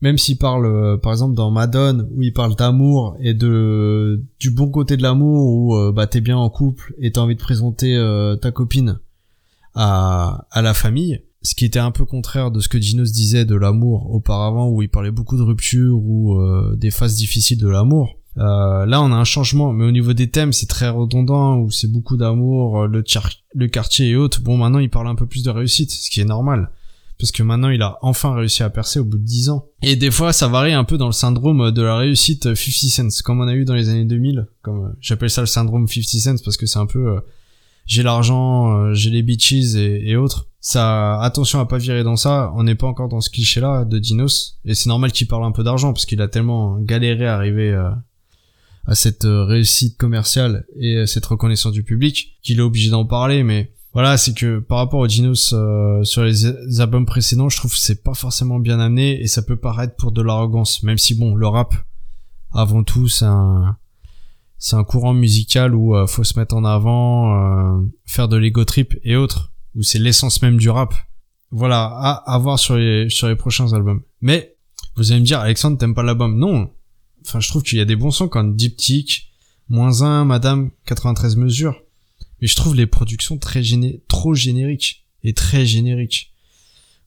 même 0.00 0.16
s'il 0.16 0.38
parle, 0.38 0.64
euh, 0.64 0.96
par 0.96 1.12
exemple 1.12 1.34
dans 1.34 1.50
Madone, 1.50 2.08
où 2.14 2.22
il 2.22 2.32
parle 2.32 2.56
d'amour 2.56 3.18
et 3.20 3.34
de 3.34 4.24
du 4.40 4.50
bon 4.50 4.70
côté 4.70 4.96
de 4.96 5.02
l'amour, 5.02 5.46
où 5.46 5.92
bah 5.92 6.06
t'es 6.06 6.22
bien 6.22 6.38
en 6.38 6.48
couple 6.48 6.94
et 6.98 7.12
t'as 7.12 7.20
envie 7.20 7.36
de 7.36 7.40
présenter 7.40 7.94
ta 8.40 8.50
copine 8.50 8.98
à 9.74 10.46
à 10.50 10.62
la 10.62 10.72
famille, 10.72 11.20
ce 11.46 11.54
qui 11.54 11.64
était 11.64 11.78
un 11.78 11.92
peu 11.92 12.04
contraire 12.04 12.50
de 12.50 12.58
ce 12.58 12.68
que 12.68 12.76
Dinos 12.76 13.12
disait 13.12 13.44
de 13.44 13.54
l'amour 13.54 14.10
auparavant, 14.10 14.68
où 14.68 14.82
il 14.82 14.88
parlait 14.88 15.12
beaucoup 15.12 15.36
de 15.36 15.42
rupture 15.42 15.96
ou 15.96 16.40
euh, 16.40 16.74
des 16.76 16.90
phases 16.90 17.14
difficiles 17.14 17.58
de 17.58 17.68
l'amour. 17.68 18.16
Euh, 18.38 18.84
là, 18.84 19.00
on 19.00 19.12
a 19.12 19.14
un 19.14 19.24
changement, 19.24 19.72
mais 19.72 19.84
au 19.84 19.92
niveau 19.92 20.12
des 20.12 20.28
thèmes, 20.28 20.52
c'est 20.52 20.66
très 20.66 20.88
redondant, 20.88 21.58
où 21.58 21.70
c'est 21.70 21.86
beaucoup 21.86 22.16
d'amour, 22.16 22.82
euh, 22.82 22.86
le, 22.88 23.04
le 23.54 23.66
quartier 23.68 24.08
et 24.08 24.16
autres. 24.16 24.42
Bon, 24.42 24.56
maintenant, 24.56 24.80
il 24.80 24.90
parle 24.90 25.06
un 25.06 25.14
peu 25.14 25.26
plus 25.26 25.44
de 25.44 25.50
réussite, 25.50 25.92
ce 25.92 26.10
qui 26.10 26.20
est 26.20 26.24
normal. 26.24 26.68
Parce 27.16 27.30
que 27.30 27.44
maintenant, 27.44 27.68
il 27.68 27.80
a 27.80 27.96
enfin 28.02 28.34
réussi 28.34 28.64
à 28.64 28.68
percer 28.68 28.98
au 28.98 29.04
bout 29.04 29.16
de 29.16 29.22
10 29.24 29.50
ans. 29.50 29.66
Et 29.82 29.94
des 29.94 30.10
fois, 30.10 30.32
ça 30.32 30.48
varie 30.48 30.72
un 30.72 30.84
peu 30.84 30.98
dans 30.98 31.06
le 31.06 31.12
syndrome 31.12 31.70
de 31.70 31.80
la 31.80 31.96
réussite 31.96 32.56
50 32.56 33.10
cents, 33.12 33.22
comme 33.24 33.40
on 33.40 33.46
a 33.46 33.54
eu 33.54 33.64
dans 33.64 33.74
les 33.74 33.88
années 33.88 34.04
2000. 34.04 34.48
Comme 34.62 34.84
euh, 34.84 34.88
J'appelle 35.00 35.30
ça 35.30 35.42
le 35.42 35.46
syndrome 35.46 35.86
50 35.86 36.04
cents, 36.04 36.44
parce 36.44 36.56
que 36.56 36.66
c'est 36.66 36.80
un 36.80 36.86
peu... 36.86 37.08
euh, 37.08 37.20
j'ai 37.86 38.02
l'argent, 38.02 38.72
euh, 38.72 38.94
j'ai 38.94 39.10
les 39.10 39.22
bitches 39.22 39.52
et, 39.76 40.10
et 40.10 40.16
autres. 40.16 40.48
Attention 40.74 41.60
à 41.60 41.66
pas 41.66 41.78
virer 41.78 42.02
dans 42.02 42.16
ça. 42.16 42.52
On 42.56 42.64
n'est 42.64 42.74
pas 42.74 42.86
encore 42.86 43.08
dans 43.08 43.20
ce 43.20 43.30
cliché-là 43.30 43.84
de 43.84 43.98
Dinos. 43.98 44.58
Et 44.64 44.74
c'est 44.74 44.88
normal 44.88 45.12
qu'il 45.12 45.28
parle 45.28 45.44
un 45.44 45.52
peu 45.52 45.62
d'argent, 45.62 45.92
parce 45.92 46.06
qu'il 46.06 46.20
a 46.20 46.28
tellement 46.28 46.78
galéré 46.80 47.26
à 47.26 47.34
arriver... 47.34 47.70
euh, 47.70 47.90
à 48.86 48.94
cette 48.94 49.24
euh, 49.24 49.44
réussite 49.44 49.96
commerciale 49.96 50.64
et 50.78 50.96
euh, 50.96 51.06
cette 51.06 51.26
reconnaissance 51.26 51.72
du 51.72 51.82
public 51.82 52.38
qu'il 52.42 52.58
est 52.58 52.62
obligé 52.62 52.90
d'en 52.90 53.04
parler 53.04 53.42
mais 53.42 53.72
voilà 53.92 54.16
c'est 54.16 54.34
que 54.34 54.58
par 54.58 54.78
rapport 54.78 55.00
aux 55.00 55.06
Dinos 55.06 55.54
sur 56.02 56.24
les 56.24 56.80
albums 56.80 57.06
précédents 57.06 57.48
je 57.48 57.56
trouve 57.56 57.72
que 57.72 57.78
c'est 57.78 58.02
pas 58.02 58.14
forcément 58.14 58.58
bien 58.58 58.78
amené 58.78 59.20
et 59.20 59.26
ça 59.26 59.42
peut 59.42 59.56
paraître 59.56 59.96
pour 59.96 60.12
de 60.12 60.22
l'arrogance 60.22 60.82
même 60.82 60.98
si 60.98 61.14
bon 61.14 61.34
le 61.34 61.46
rap 61.46 61.74
avant 62.52 62.84
tout 62.84 63.08
c'est 63.08 63.24
un 63.24 64.84
courant 64.86 65.14
musical 65.14 65.74
où 65.74 65.96
euh, 65.96 66.06
faut 66.06 66.24
se 66.24 66.38
mettre 66.38 66.54
en 66.54 66.64
avant 66.64 67.82
faire 68.04 68.28
de 68.28 68.36
l'ego 68.36 68.64
trip 68.64 68.94
et 69.02 69.16
autres 69.16 69.52
où 69.76 69.82
c'est 69.82 69.98
l'essence 69.98 70.42
même 70.42 70.56
du 70.56 70.68
rap 70.70 70.94
voilà 71.50 71.84
à, 71.84 72.34
à 72.34 72.38
voir 72.38 72.58
sur 72.58 72.76
les 72.76 73.08
sur 73.08 73.28
les 73.28 73.36
prochains 73.36 73.72
albums 73.72 74.02
mais 74.20 74.56
vous 74.96 75.12
allez 75.12 75.20
me 75.20 75.26
dire 75.26 75.40
Alexandre 75.40 75.78
t'aimes 75.78 75.94
pas 75.94 76.02
l'album? 76.02 76.38
Non 76.38 76.70
enfin 77.26 77.40
je 77.40 77.48
trouve 77.48 77.62
qu'il 77.62 77.78
y 77.78 77.80
a 77.80 77.84
des 77.84 77.96
bons 77.96 78.10
sons 78.10 78.28
comme 78.28 78.56
Diptyque, 78.56 79.32
moins 79.68 80.02
1, 80.02 80.24
Madame 80.24 80.70
93 80.86 81.36
mesures. 81.36 81.82
Mais 82.40 82.46
je 82.46 82.54
trouve 82.54 82.74
les 82.74 82.86
productions 82.86 83.38
très 83.38 83.62
géné 83.62 84.02
trop 84.08 84.34
génériques 84.34 85.06
et 85.22 85.32
très 85.32 85.66
génériques. 85.66 86.32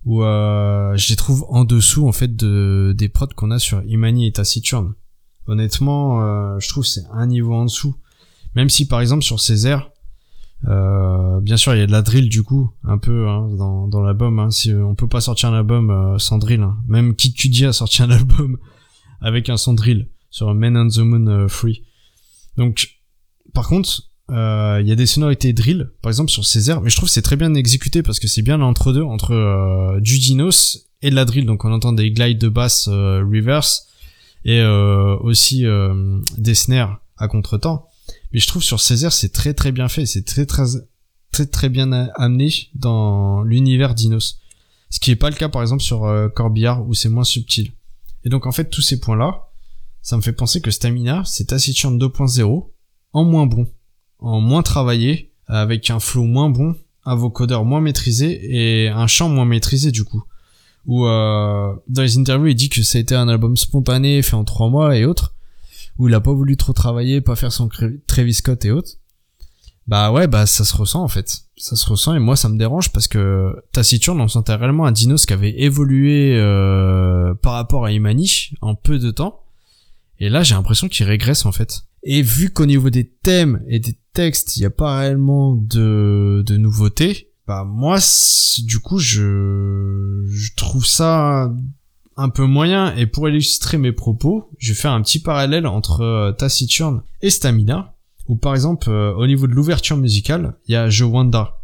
Ou 0.06 0.24
euh, 0.24 0.96
je 0.98 1.10
les 1.10 1.16
trouve 1.16 1.46
en 1.50 1.66
dessous 1.66 2.08
en 2.08 2.12
fait 2.12 2.36
de 2.36 2.94
des 2.98 3.10
prods 3.10 3.28
qu'on 3.36 3.52
a 3.52 3.60
sur 3.60 3.84
Imani 3.84 4.28
et 4.28 4.32
Taciturne. 4.32 4.94
Honnêtement, 5.48 6.22
euh, 6.22 6.60
je 6.60 6.70
trouve 6.70 6.86
c'est 6.86 7.06
un 7.12 7.28
niveau 7.28 7.54
en 7.54 7.66
dessous. 7.66 7.96
Même 8.56 8.70
si 8.70 8.88
par 8.88 9.02
exemple 9.02 9.24
sur 9.24 9.40
Césaire, 9.40 9.92
euh, 10.68 11.40
bien 11.40 11.56
sûr 11.56 11.74
il 11.74 11.80
y 11.80 11.82
a 11.82 11.88
de 11.88 11.92
la 11.92 12.02
drill 12.02 12.28
du 12.28 12.44
coup 12.44 12.70
un 12.84 12.98
peu 12.98 13.28
hein, 13.30 13.48
dans, 13.58 13.88
dans 13.88 14.02
l'album. 14.02 14.40
Hein, 14.40 14.52
si 14.52 14.74
on 14.74 14.96
peut 14.96 15.08
pas 15.08 15.22
sortir 15.22 15.50
un 15.50 15.58
album 15.58 15.90
euh, 15.90 16.18
sans 16.18 16.38
drill. 16.38 16.62
hein. 16.62 16.78
Même 16.88 17.16
Kid 17.16 17.36
Cudi 17.36 17.66
a 17.66 17.74
sorti 17.74 18.02
un 18.04 18.10
album 18.12 18.58
avec 19.22 19.50
un 19.50 19.58
son 19.58 19.74
drill 19.74 20.10
sur 20.30 20.54
Men 20.54 20.78
on 20.78 20.88
the 20.88 21.00
Moon 21.00 21.28
euh, 21.28 21.48
Free. 21.48 21.84
Donc, 22.58 22.90
par 23.54 23.68
contre, 23.68 24.04
euh, 24.32 24.80
il 24.82 24.88
y 24.88 24.92
a 24.92 24.96
des 24.96 25.06
sonorités 25.06 25.54
drill, 25.54 25.90
par 26.02 26.10
exemple 26.10 26.30
sur 26.30 26.46
Césaire, 26.46 26.82
mais 26.82 26.90
je 26.90 26.96
trouve 26.96 27.10
c'est 27.10 27.22
très 27.22 27.36
bien 27.36 27.54
exécuté 27.56 28.04
parce 28.04 28.20
que 28.20 28.28
c'est 28.28 28.42
bien 28.44 28.58
l'entre-deux 28.58 29.02
entre 29.02 29.34
euh, 29.34 30.00
du 30.02 30.20
Dinos 30.20 30.88
et 31.02 31.10
de 31.10 31.16
la 31.16 31.26
drill. 31.26 31.46
Donc 31.46 31.66
on 31.66 31.72
entend 31.72 31.94
des 31.94 32.12
glides 32.12 32.40
de 32.40 32.50
basse 32.50 32.88
euh, 32.92 33.24
reverse 33.24 33.88
et 34.46 34.60
euh, 34.62 35.18
aussi 35.18 35.66
euh, 35.66 36.20
des 36.38 36.54
snares 36.54 37.02
à 37.18 37.28
contretemps. 37.28 37.89
Mais 38.32 38.40
je 38.40 38.48
trouve 38.48 38.64
sur 38.64 38.80
Césaire 38.80 39.14
c'est 39.14 39.34
très 39.34 39.54
très 39.54 39.72
bien 39.72 39.88
fait, 39.88 40.06
c'est 40.06 40.26
très 40.26 40.46
très 40.46 40.66
très 41.32 41.46
très 41.46 41.70
bien 41.70 41.92
amené 42.16 42.52
dans 42.76 43.44
l'univers 43.44 43.96
Dinos. 43.96 44.40
Ce 44.90 45.00
qui 45.00 45.12
est 45.12 45.16
pas 45.16 45.30
le 45.30 45.36
cas 45.36 45.50
par 45.50 45.62
exemple 45.62 45.84
sur 45.84 46.06
euh, 46.06 46.30
Corbillard 46.30 46.88
où 46.88 46.94
c'est 46.94 47.10
moins 47.10 47.24
subtil. 47.24 47.74
Et 48.24 48.30
donc 48.30 48.46
en 48.46 48.52
fait 48.52 48.70
tous 48.70 48.82
ces 48.82 49.00
points-là, 49.00 49.50
ça 50.02 50.18
me 50.18 50.22
fait 50.22 50.34
penser 50.34 50.62
que 50.62 50.72
Stamina, 50.72 51.24
c'est 51.26 51.46
Taciturne 51.46 51.98
2.0 51.98 52.70
en 53.14 53.24
moins 53.24 53.46
bon, 53.46 53.68
en 54.20 54.40
moins 54.40 54.62
travaillé, 54.62 55.32
avec 55.48 55.90
un 55.90 56.00
flow 56.00 56.24
moins 56.24 56.50
bon, 56.50 56.76
un 57.06 57.16
vocodeur 57.16 57.66
moins 57.66 57.82
maîtrisé 57.82 58.40
et 58.56 58.90
un 58.90 59.08
chant 59.08 59.30
moins 59.30 59.46
maîtrisé 59.46 59.92
du 59.92 60.04
coup. 60.04 60.24
Où 60.86 61.06
euh, 61.06 61.76
dans 61.88 62.02
les 62.02 62.18
interviews 62.18 62.48
il 62.48 62.56
dit 62.56 62.70
que 62.70 62.84
ça 62.84 62.98
a 62.98 63.02
été 63.02 63.16
un 63.16 63.28
album 63.28 63.58
spontané, 63.58 64.22
fait 64.22 64.36
en 64.36 64.44
trois 64.44 64.70
mois 64.70 64.98
et 64.98 65.06
autres, 65.06 65.34
où 66.00 66.08
il 66.08 66.14
a 66.16 66.22
pas 66.22 66.34
voulu 66.34 66.58
trop 66.58 66.74
travailler, 66.74 67.22
pas 67.22 67.36
faire 67.36 67.52
son 67.52 67.70
Travis 68.08 68.34
Scott 68.34 68.66
et 68.66 68.72
autres. 68.72 68.94
Bah 69.86 70.12
ouais, 70.12 70.28
bah 70.28 70.46
ça 70.46 70.64
se 70.64 70.76
ressent 70.76 71.04
en 71.04 71.08
fait. 71.08 71.42
Ça 71.58 71.76
se 71.76 71.88
ressent 71.88 72.16
et 72.16 72.20
moi 72.20 72.36
ça 72.36 72.48
me 72.48 72.58
dérange 72.58 72.92
parce 72.94 73.08
que 73.08 73.56
Taciturne, 73.74 74.22
on 74.22 74.28
sentait 74.28 74.56
réellement 74.56 74.86
un 74.86 74.92
Dinos 74.92 75.26
qui 75.26 75.34
avait 75.34 75.60
évolué 75.62 76.38
euh, 76.38 77.34
par 77.36 77.54
rapport 77.54 77.86
à 77.86 77.92
Imani 77.92 78.52
en 78.62 78.76
peu 78.76 78.98
de 78.98 79.12
temps. 79.12 79.44
Et 80.20 80.30
là 80.30 80.44
j'ai 80.44 80.56
l'impression 80.56 80.88
qu'il 80.88 81.06
régresse 81.06 81.46
en 81.46 81.52
fait. 81.52 81.82
Et 82.04 82.22
vu 82.22 82.52
qu'au 82.52 82.66
niveau 82.66 82.90
des 82.90 83.10
thèmes 83.10 83.62
et 83.68 83.80
des 83.80 83.98
textes, 84.14 84.56
il 84.56 84.62
n'y 84.62 84.66
a 84.66 84.72
pas 84.72 85.00
réellement 85.00 85.56
de, 85.56 86.44
de 86.46 86.56
nouveautés, 86.56 87.32
bah 87.46 87.66
moi 87.66 87.98
du 88.60 88.80
coup 88.80 89.00
je, 89.00 90.24
je 90.30 90.56
trouve 90.56 90.86
ça 90.86 91.52
un 92.20 92.30
peu 92.30 92.46
moyen 92.46 92.96
et 92.96 93.08
pour 93.08 93.30
illustrer 93.30 93.78
mes 93.78 93.92
propos, 93.92 94.50
je 94.58 94.74
vais 94.74 94.80
faire 94.80 94.92
un 94.92 95.02
petit 95.02 95.20
parallèle 95.20 95.66
entre 95.66 96.02
euh, 96.02 96.32
Taciturne 96.32 97.02
et 97.22 97.30
Stamina 97.30 97.96
où 98.28 98.36
par 98.36 98.54
exemple 98.54 98.90
euh, 98.90 99.14
au 99.16 99.28
niveau 99.28 99.48
de 99.48 99.54
l'ouverture 99.54 99.98
musicale, 99.98 100.56
il 100.68 100.74
y 100.74 100.76
a 100.76 100.90
Je 100.90 101.04
Wanda 101.04 101.60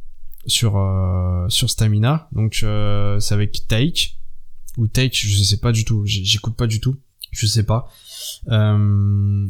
sur 0.48 0.78
euh, 0.78 1.48
sur 1.50 1.70
Stamina, 1.70 2.28
donc 2.32 2.62
euh, 2.64 3.20
c'est 3.20 3.34
avec 3.34 3.68
Take 3.68 4.18
ou 4.78 4.88
Take, 4.88 5.16
je 5.16 5.44
sais 5.44 5.58
pas 5.58 5.72
du 5.72 5.86
tout, 5.86 6.04
j'écoute 6.06 6.56
pas 6.56 6.68
du 6.68 6.80
tout, 6.82 6.98
je 7.32 7.46
sais 7.48 7.64
pas. 7.64 7.88
Euh, 8.50 9.48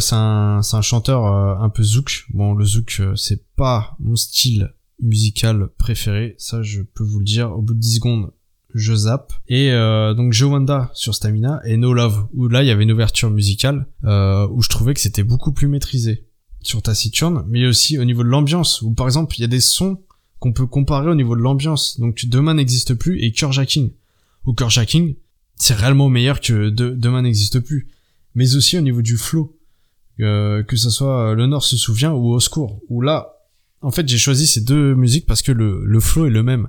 c'est 0.00 0.14
un 0.14 0.60
un 0.72 0.82
chanteur 0.82 1.26
un 1.26 1.68
peu 1.68 1.82
zouk. 1.82 2.26
Bon, 2.30 2.54
le 2.54 2.64
zouk 2.64 3.02
c'est 3.14 3.46
pas 3.54 3.96
mon 4.00 4.16
style 4.16 4.74
musical 5.00 5.68
préféré, 5.78 6.34
ça 6.38 6.62
je 6.62 6.82
peux 6.82 7.04
vous 7.04 7.18
le 7.20 7.24
dire. 7.24 7.52
Au 7.52 7.62
bout 7.62 7.74
de 7.74 7.80
10 7.80 7.96
secondes, 7.96 8.32
je 8.74 8.94
zappe. 8.94 9.32
Et 9.48 9.70
euh, 9.70 10.14
donc 10.14 10.32
Je 10.32 10.44
Wanda 10.44 10.90
sur 10.94 11.14
Stamina 11.14 11.60
et 11.64 11.76
No 11.76 11.92
Love 11.92 12.26
où 12.34 12.48
là 12.48 12.62
il 12.62 12.66
y 12.66 12.70
avait 12.70 12.82
une 12.82 12.92
ouverture 12.92 13.30
musicale 13.30 13.86
euh, 14.04 14.46
où 14.50 14.62
je 14.62 14.68
trouvais 14.68 14.94
que 14.94 15.00
c'était 15.00 15.22
beaucoup 15.22 15.52
plus 15.52 15.68
maîtrisé 15.68 16.26
sur 16.60 16.82
Taciturne, 16.82 17.44
mais 17.48 17.66
aussi 17.66 17.98
au 17.98 18.04
niveau 18.04 18.22
de 18.22 18.28
l'ambiance, 18.28 18.82
où 18.82 18.92
par 18.92 19.06
exemple 19.06 19.36
il 19.38 19.42
y 19.42 19.44
a 19.44 19.48
des 19.48 19.60
sons 19.60 20.00
qu'on 20.40 20.52
peut 20.52 20.66
comparer 20.66 21.08
au 21.08 21.14
niveau 21.14 21.36
de 21.36 21.40
l'ambiance. 21.40 22.00
Donc 22.00 22.26
Demain 22.26 22.54
n'existe 22.54 22.94
plus 22.94 23.22
et 23.22 23.32
Cœur 23.32 23.52
Jacking. 23.52 23.92
Ou 24.44 24.52
Cœur 24.52 24.70
Jacking, 24.70 25.14
c'est 25.56 25.74
réellement 25.74 26.08
meilleur 26.08 26.40
que 26.40 26.70
de, 26.70 26.90
Demain 26.90 27.22
n'existe 27.22 27.60
plus. 27.60 27.88
Mais 28.34 28.56
aussi 28.56 28.76
au 28.76 28.80
niveau 28.80 29.02
du 29.02 29.16
flow. 29.16 29.56
Euh, 30.20 30.62
que 30.62 30.76
ce 30.76 30.90
soit 30.90 31.30
euh, 31.30 31.34
Le 31.34 31.46
Nord 31.46 31.64
se 31.64 31.76
souvient 31.76 32.12
ou 32.12 32.32
Au 32.32 32.40
secours. 32.40 32.80
Où 32.88 33.00
là, 33.00 33.34
en 33.80 33.90
fait 33.90 34.08
j'ai 34.08 34.18
choisi 34.18 34.46
ces 34.46 34.60
deux 34.60 34.94
musiques 34.94 35.26
parce 35.26 35.42
que 35.42 35.52
le, 35.52 35.84
le 35.84 36.00
flow 36.00 36.26
est 36.26 36.30
le 36.30 36.42
même. 36.42 36.68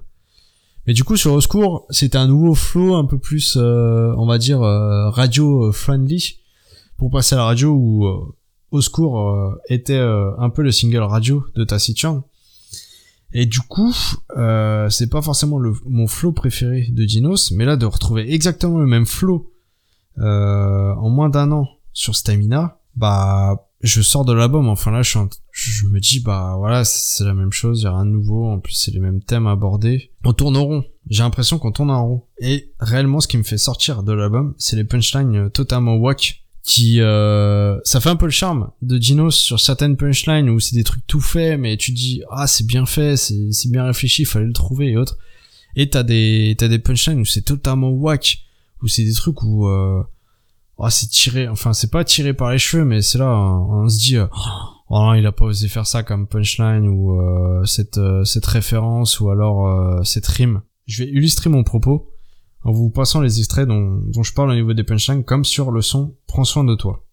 Mais 0.88 0.94
du 0.94 1.04
coup 1.04 1.18
sur 1.18 1.34
Au 1.34 1.42
secours, 1.42 1.88
c'était 1.89 2.18
un 2.18 2.27
nouveau 2.27 2.54
flow 2.56 2.96
un 2.96 3.06
peu 3.06 3.18
plus, 3.18 3.58
euh, 3.58 4.13
on 4.18 4.25
va 4.25 4.38
dire, 4.38 4.62
euh, 4.62 5.10
radio 5.10 5.72
friendly. 5.72 6.39
Pour 6.98 7.12
passer 7.12 7.36
à 7.36 7.39
la 7.39 7.46
radio 7.46 7.72
où 7.72 8.06
euh, 8.06 8.36
euh, 8.74 9.56
était 9.70 9.94
euh, 9.94 10.32
un 10.38 10.50
peu 10.50 10.62
le 10.62 10.72
single 10.72 11.04
radio 11.04 11.44
de 11.56 11.63
Taciturne. 11.63 12.24
Et 13.34 13.46
du 13.46 13.60
coup, 13.60 13.94
euh, 14.38 14.89
c'est 14.89 15.10
pas 15.10 15.22
forcément 15.22 15.58
le, 15.58 15.74
mon 15.86 16.08
flow 16.08 16.32
préféré 16.32 16.88
de 16.89 17.04
Dinos, 17.04 17.51
mais 17.51 17.65
là 17.65 17.75
de 17.75 17.86
retrouver 17.86 18.34
exactement 18.34 18.80
le 18.80 18.86
même 18.86 19.06
flow 19.06 19.51
en 20.18 21.10
moins 21.10 21.30
d'un 21.30 21.51
an 21.51 21.68
sur 21.92 22.15
Stamina, 22.15 22.80
bah 22.96 23.64
je 23.82 24.01
sors 24.01 24.25
de 24.25 24.34
l'album. 24.34 24.67
Enfin 24.67 24.91
là, 24.91 25.01
je, 25.01 25.20
je 25.51 25.86
me 25.88 26.00
dis 26.00 26.20
bah 26.20 26.55
voilà, 26.58 26.86
c'est 26.86 27.24
la 27.24 27.34
même 27.34 27.51
chose, 27.51 27.82
il 27.82 27.84
y 27.84 27.88
a 27.88 27.96
rien 27.96 28.05
de 28.05 28.12
nouveau. 28.12 28.48
En 28.48 28.60
plus, 28.60 28.74
c'est 28.74 28.91
les 28.91 29.00
mêmes 29.00 29.22
thèmes 29.22 29.48
abordés. 29.48 30.12
On 30.24 30.34
tourne 30.34 30.58
en 30.58 30.65
rond. 30.65 30.86
J'ai 31.10 31.24
l'impression 31.24 31.60
qu'on 31.60 31.72
tourne 31.72 31.91
en 31.91 32.05
rond. 32.05 32.24
Et 32.39 32.74
réellement, 32.79 33.20
ce 33.20 33.27
qui 33.27 33.38
me 33.38 33.44
fait 33.44 33.58
sortir 33.58 34.03
de 34.03 34.13
l'album, 34.13 34.55
c'est 34.58 34.75
les 34.75 34.84
punchlines 34.84 35.36
euh, 35.36 35.50
totalement 35.50 35.96
whack 35.96 36.41
qui 36.63 37.00
euh, 37.00 37.79
ça 37.84 38.01
fait 38.01 38.10
un 38.10 38.15
peu 38.15 38.25
le 38.25 38.32
charme 38.32 38.72
de 38.82 38.98
Dinos 38.98 39.36
sur 39.36 39.60
certaines 39.60 39.98
punchlines 39.98 40.50
où 40.50 40.60
c'est 40.60 40.75
des 40.75 40.84
trucs 40.84 41.05
tout 41.05 41.22
faits 41.22 41.60
mais 41.60 41.77
tu 41.77 41.91
dis 41.91 42.24
ah 42.32 42.48
c'est 42.48 42.65
bien 42.65 42.88
fait 42.88 43.17
c'est 43.17 43.70
bien 43.70 43.86
réfléchi 43.86 44.25
fallait 44.25 44.48
le 44.48 44.51
trouver 44.51 44.88
et 44.88 44.98
autres 44.98 45.20
Et 45.75 45.89
t'as 45.89 46.01
des, 46.01 46.55
des 46.55 46.79
punchlines 46.79 47.20
où 47.20 47.25
c'est 47.25 47.44
totalement 47.44 47.89
whack, 47.89 48.39
où 48.82 48.88
c'est 48.88 49.03
des 49.03 49.13
trucs 49.13 49.44
où, 49.44 49.67
euh, 49.67 50.01
oh, 50.77 50.89
c'est 50.89 51.10
tiré, 51.10 51.48
enfin, 51.48 51.74
c'est 51.74 51.91
pas 51.91 52.03
tiré 52.03 52.34
par 52.34 52.51
les 52.51 52.58
cheveux, 52.58 52.86
mais 52.86 53.01
c'est 53.01 53.17
là, 53.17 53.29
on, 53.29 53.88
se 53.88 53.98
dit, 53.98 54.17
euh, 54.17 54.27
oh 54.89 55.13
il 55.15 55.25
a 55.25 55.32
pas 55.32 55.46
osé 55.46 55.67
faire 55.67 55.88
ça 55.88 56.03
comme 56.03 56.27
punchline 56.27 56.88
ou 56.88 57.20
euh, 57.20 57.63
cette, 57.65 57.98
euh, 57.98 58.24
cette 58.24 58.46
référence 58.46 59.20
ou 59.20 59.29
alors 59.29 60.05
cette 60.05 60.27
rime. 60.27 60.62
Je 60.86 61.03
vais 61.03 61.10
illustrer 61.10 61.50
mon 61.50 61.63
propos 61.63 62.12
en 62.63 62.72
vous 62.72 62.89
passant 62.89 63.22
les 63.22 63.39
extraits 63.39 63.67
dont, 63.67 64.01
dont 64.08 64.24
je 64.24 64.34
parle 64.34 64.51
au 64.51 64.55
niveau 64.55 64.74
des 64.74 64.84
punchlines, 64.84 65.24
comme 65.24 65.46
sur 65.46 65.72
le 65.72 65.82
son 65.82 66.15
Prends 66.27 66.44
soin 66.44 66.63
de 66.63 66.75
toi. 66.75 67.04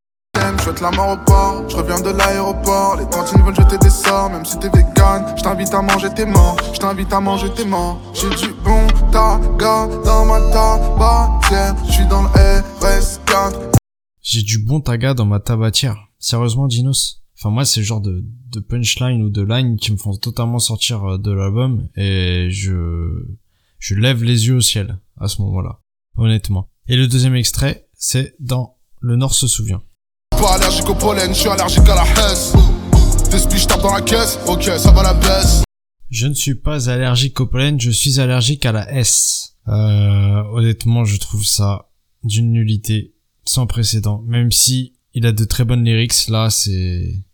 Souhaite 0.62 0.80
la 0.80 0.92
mort 0.92 1.18
au 1.18 1.24
port, 1.24 1.68
je 1.68 1.76
reviens 1.76 2.00
de 2.00 2.16
l'aéroport 2.16 2.96
Les 2.96 3.10
tantines 3.10 3.42
veulent 3.42 3.56
jeter 3.56 3.78
des 3.78 3.90
sorts, 3.90 4.30
même 4.30 4.44
si 4.44 4.56
t'es 4.60 4.68
vegan 4.68 5.34
Je 5.36 5.42
t'invite 5.42 5.74
à 5.74 5.82
manger 5.82 6.08
tes 6.14 6.24
morts, 6.24 6.56
je 6.72 6.78
t'invite 6.78 7.12
à 7.12 7.18
manger 7.18 7.52
tes 7.52 7.64
morts 7.64 8.00
J'ai 8.14 8.30
du 8.30 8.54
bon 8.62 8.86
taga 9.10 9.88
dans 10.04 10.24
ma 10.24 10.40
tabatière 10.52 11.74
Je 11.84 11.92
suis 11.92 12.06
dans 12.06 12.22
le 12.22 12.28
RS4 12.28 13.72
J'ai 14.20 14.42
du 14.42 14.60
bon 14.64 14.80
taga 14.80 15.14
dans 15.14 15.26
ma 15.26 15.40
tabatière. 15.40 15.96
Sérieusement, 16.20 16.68
Dinos? 16.68 17.24
Enfin, 17.36 17.50
moi, 17.50 17.64
c'est 17.64 17.80
le 17.80 17.86
genre 17.86 18.00
de, 18.00 18.24
de 18.50 18.60
punchline 18.60 19.20
ou 19.20 19.30
de 19.30 19.42
line 19.42 19.76
qui 19.76 19.90
me 19.90 19.96
font 19.96 20.16
totalement 20.16 20.60
sortir 20.60 21.04
euh, 21.04 21.18
de 21.18 21.32
l'album 21.32 21.88
et 21.96 22.50
je, 22.52 23.26
je 23.80 23.94
lève 23.96 24.22
les 24.22 24.46
yeux 24.46 24.54
au 24.54 24.60
ciel 24.60 25.00
à 25.18 25.26
ce 25.26 25.42
moment-là. 25.42 25.80
Honnêtement. 26.16 26.68
Et 26.86 26.94
le 26.94 27.08
deuxième 27.08 27.34
extrait, 27.34 27.88
c'est 27.94 28.36
dans 28.38 28.76
Le 29.00 29.16
Nord 29.16 29.34
se 29.34 29.48
souvient. 29.48 29.82
Je 36.10 36.26
ne 36.26 36.34
suis 36.34 36.54
pas 36.54 36.88
allergique 36.88 37.40
au 37.40 37.46
pollen, 37.46 37.80
je 37.80 37.90
suis 37.90 38.20
allergique 38.20 38.66
à 38.66 38.72
la 38.72 38.92
S. 38.92 39.56
Euh, 39.68 40.42
honnêtement, 40.52 41.04
je 41.04 41.18
trouve 41.18 41.44
ça 41.44 41.90
d'une 42.24 42.52
nullité 42.52 43.14
sans 43.44 43.66
précédent. 43.66 44.22
Même 44.26 44.52
si 44.52 44.94
il 45.14 45.26
a 45.26 45.32
de 45.32 45.44
très 45.44 45.64
bonnes 45.64 45.84
lyrics, 45.84 46.28
là, 46.28 46.50
c'est, 46.50 47.24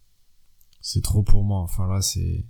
c'est 0.81 1.03
trop 1.03 1.23
pour 1.23 1.45
moi. 1.45 1.61
Enfin, 1.61 1.87
là, 1.89 2.01
c'est, 2.01 2.45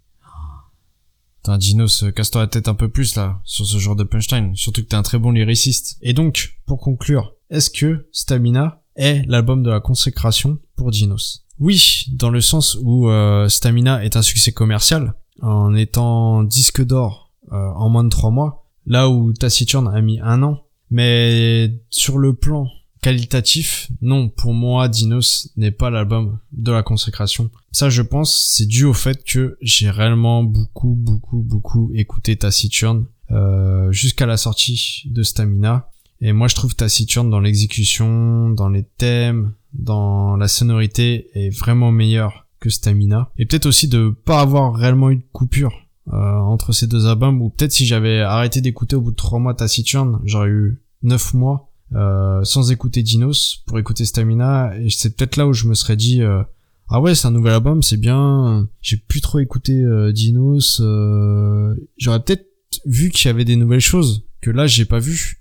Putain, 1.39 1.59
Dinos, 1.59 2.05
casse-toi 2.15 2.43
la 2.43 2.47
tête 2.49 2.69
un 2.69 2.75
peu 2.75 2.89
plus, 2.89 3.15
là, 3.15 3.41
sur 3.45 3.65
ce 3.65 3.79
genre 3.79 3.97
de 3.97 4.05
punchline. 4.05 4.55
Surtout 4.57 4.83
que 4.83 4.89
t'es 4.89 4.97
un 4.97 5.03
très 5.03 5.19
bon 5.19 5.31
lyriciste. 5.31 5.97
Et 6.03 6.13
donc, 6.13 6.59
pour 6.67 6.81
conclure, 6.81 7.35
est-ce 7.49 7.71
que 7.71 8.09
Stamina 8.13 8.83
est 8.99 9.25
l'album 9.27 9.63
de 9.63 9.71
la 9.71 9.81
consécration 9.81 10.59
pour 10.77 10.91
Dinos 10.91 11.47
Oui, 11.59 12.05
dans 12.13 12.31
le 12.31 12.43
sens 12.43 12.77
où 12.83 13.09
euh, 13.09 13.49
Stamina 13.49 14.05
est 14.05 14.17
un 14.17 14.23
succès 14.23 14.53
commercial, 14.53 15.15
en 15.41 15.75
étant 15.75 16.43
disque 16.43 16.85
d'or 16.85 17.33
euh, 17.53 17.71
en 17.77 17.89
moins 17.89 18.05
de 18.05 18.11
trois 18.11 18.31
mois, 18.31 18.67
là 18.85 19.09
où 19.09 19.33
Taciturn 19.33 19.89
a 19.89 20.01
mis 20.03 20.21
un 20.21 20.43
an. 20.43 20.65
Mais 20.91 21.81
sur 21.91 22.19
le 22.19 22.35
plan 22.35 22.67
qualitatif, 23.01 23.91
non, 24.03 24.29
pour 24.29 24.53
moi, 24.53 24.89
Dinos 24.89 25.51
n'est 25.57 25.71
pas 25.71 25.91
l'album 25.91 26.39
de 26.53 26.73
la 26.73 26.83
consécration. 26.83 27.51
Ça, 27.73 27.91
je 27.91 28.03
pense, 28.03 28.55
c'est 28.55 28.67
dû 28.67 28.85
au 28.85 28.93
fait 28.93 29.23
que 29.25 29.57
j'ai 29.61 29.91
réellement 29.91 30.43
beaucoup, 30.43 30.95
beaucoup, 30.95 31.43
beaucoup 31.43 31.91
écouté 31.95 32.37
Taciturn 32.37 33.07
euh, 33.31 33.93
jusqu'à 33.93 34.27
la 34.27 34.37
sortie 34.37 35.03
de 35.07 35.23
Stamina. 35.23 35.91
Et 36.21 36.33
moi, 36.33 36.49
je 36.49 36.55
trouve 36.55 36.75
Taciturn 36.75 37.31
dans 37.31 37.41
l'exécution, 37.41 38.51
dans 38.51 38.69
les 38.69 38.83
thèmes, 38.83 39.53
dans 39.73 40.37
la 40.37 40.49
sonorité 40.49 41.29
est 41.35 41.51
vraiment 41.51 41.93
meilleur 41.93 42.47
que 42.61 42.71
Stamina. 42.71 43.31
Et 43.39 43.47
peut-être 43.47 43.67
aussi 43.67 43.89
de 43.89 44.09
pas 44.25 44.41
avoir 44.41 44.75
réellement 44.75 45.11
eu 45.11 45.17
de 45.17 45.27
coupure 45.33 45.73
euh, 46.13 46.37
entre 46.39 46.73
ces 46.73 46.87
deux 46.87 47.07
albums, 47.07 47.41
ou 47.41 47.51
peut-être 47.51 47.73
si 47.73 47.87
j'avais 47.87 48.21
arrêté 48.21 48.61
d'écouter 48.61 48.97
au 48.97 49.01
bout 49.01 49.11
de 49.11 49.17
trois 49.17 49.39
mois 49.39 49.55
Taciturn, 49.55 50.21
j'aurais 50.25 50.49
eu 50.49 50.83
neuf 51.03 51.35
mois 51.35 51.71
euh, 51.95 52.43
sans 52.45 52.71
écouter 52.71 53.03
Dinos 53.03 53.63
pour 53.67 53.79
écouter 53.79 54.05
Stamina, 54.05 54.77
et 54.79 54.91
c'est 54.91 55.17
peut-être 55.17 55.37
là 55.37 55.47
où 55.47 55.53
je 55.53 55.67
me 55.67 55.75
serais 55.75 55.97
dit 55.97 56.23
euh, 56.23 56.43
ah 56.89 57.01
ouais 57.01 57.15
c'est 57.15 57.29
un 57.29 57.31
nouvel 57.31 57.53
album, 57.53 57.83
c'est 57.83 57.97
bien, 57.97 58.69
j'ai 58.81 58.97
plus 58.97 59.21
trop 59.21 59.39
écouté 59.39 59.73
euh, 59.73 60.13
Dinos, 60.13 60.81
euh, 60.81 61.75
j'aurais 61.97 62.23
peut-être 62.23 62.47
vu 62.85 63.11
qu'il 63.11 63.29
y 63.29 63.31
avait 63.31 63.45
des 63.45 63.57
nouvelles 63.57 63.81
choses 63.81 64.27
que 64.41 64.51
là 64.51 64.67
j'ai 64.67 64.85
pas 64.85 64.99
vu. 64.99 65.38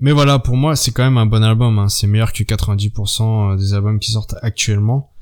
Mais 0.00 0.12
voilà, 0.12 0.38
pour 0.38 0.56
moi, 0.56 0.76
c'est 0.76 0.92
quand 0.92 1.04
même 1.04 1.18
un 1.18 1.26
bon 1.26 1.42
album. 1.42 1.78
Hein. 1.78 1.88
C'est 1.88 2.06
meilleur 2.06 2.32
que 2.32 2.42
90% 2.42 3.58
des 3.58 3.74
albums 3.74 3.98
qui 3.98 4.12
sortent 4.12 4.34
actuellement. 4.42 5.12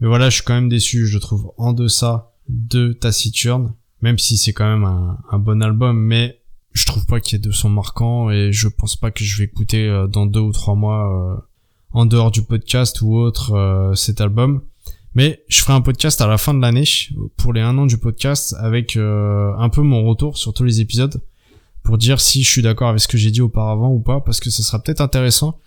Mais 0.00 0.08
voilà, 0.08 0.30
je 0.30 0.36
suis 0.36 0.44
quand 0.44 0.54
même 0.54 0.68
déçu, 0.68 1.06
je 1.06 1.18
trouve, 1.18 1.52
en 1.56 1.72
deçà 1.72 2.32
de 2.48 2.92
Taciturn. 2.92 3.74
Même 4.00 4.18
si 4.18 4.36
c'est 4.36 4.52
quand 4.52 4.68
même 4.68 4.84
un, 4.84 5.38
bon 5.38 5.60
album, 5.62 5.98
mais 5.98 6.40
je 6.72 6.86
trouve 6.86 7.04
pas 7.06 7.20
qu'il 7.20 7.36
y 7.36 7.40
ait 7.40 7.44
de 7.44 7.50
son 7.50 7.68
marquant 7.68 8.30
et 8.30 8.52
je 8.52 8.68
pense 8.68 8.94
pas 8.94 9.10
que 9.10 9.24
je 9.24 9.38
vais 9.38 9.44
écouter 9.44 9.88
euh, 9.88 10.06
dans 10.06 10.26
deux 10.26 10.38
ou 10.38 10.52
trois 10.52 10.76
mois, 10.76 11.34
euh, 11.34 11.40
en 11.92 12.06
dehors 12.06 12.30
du 12.30 12.42
podcast 12.42 13.00
ou 13.02 13.16
autre, 13.16 13.54
euh, 13.54 13.94
cet 13.94 14.20
album. 14.20 14.62
Mais 15.14 15.42
je 15.48 15.60
ferai 15.60 15.72
un 15.72 15.80
podcast 15.80 16.20
à 16.20 16.26
la 16.26 16.38
fin 16.38 16.54
de 16.54 16.60
l'année 16.60 16.84
pour 17.36 17.52
les 17.52 17.60
un 17.60 17.76
an 17.78 17.86
du 17.86 17.98
podcast 17.98 18.54
avec 18.60 18.96
euh, 18.96 19.52
un 19.58 19.68
peu 19.68 19.82
mon 19.82 20.04
retour 20.04 20.36
sur 20.36 20.52
tous 20.52 20.64
les 20.64 20.80
épisodes 20.80 21.20
pour 21.88 21.96
dire 21.96 22.20
si 22.20 22.42
je 22.42 22.50
suis 22.50 22.60
d'accord 22.60 22.90
avec 22.90 23.00
ce 23.00 23.08
que 23.08 23.16
j'ai 23.16 23.30
dit 23.30 23.40
auparavant 23.40 23.90
ou 23.90 23.98
pas 23.98 24.20
parce 24.20 24.40
que 24.40 24.50
ce 24.50 24.62
sera 24.62 24.78
peut-être 24.78 25.00
intéressant 25.00 25.58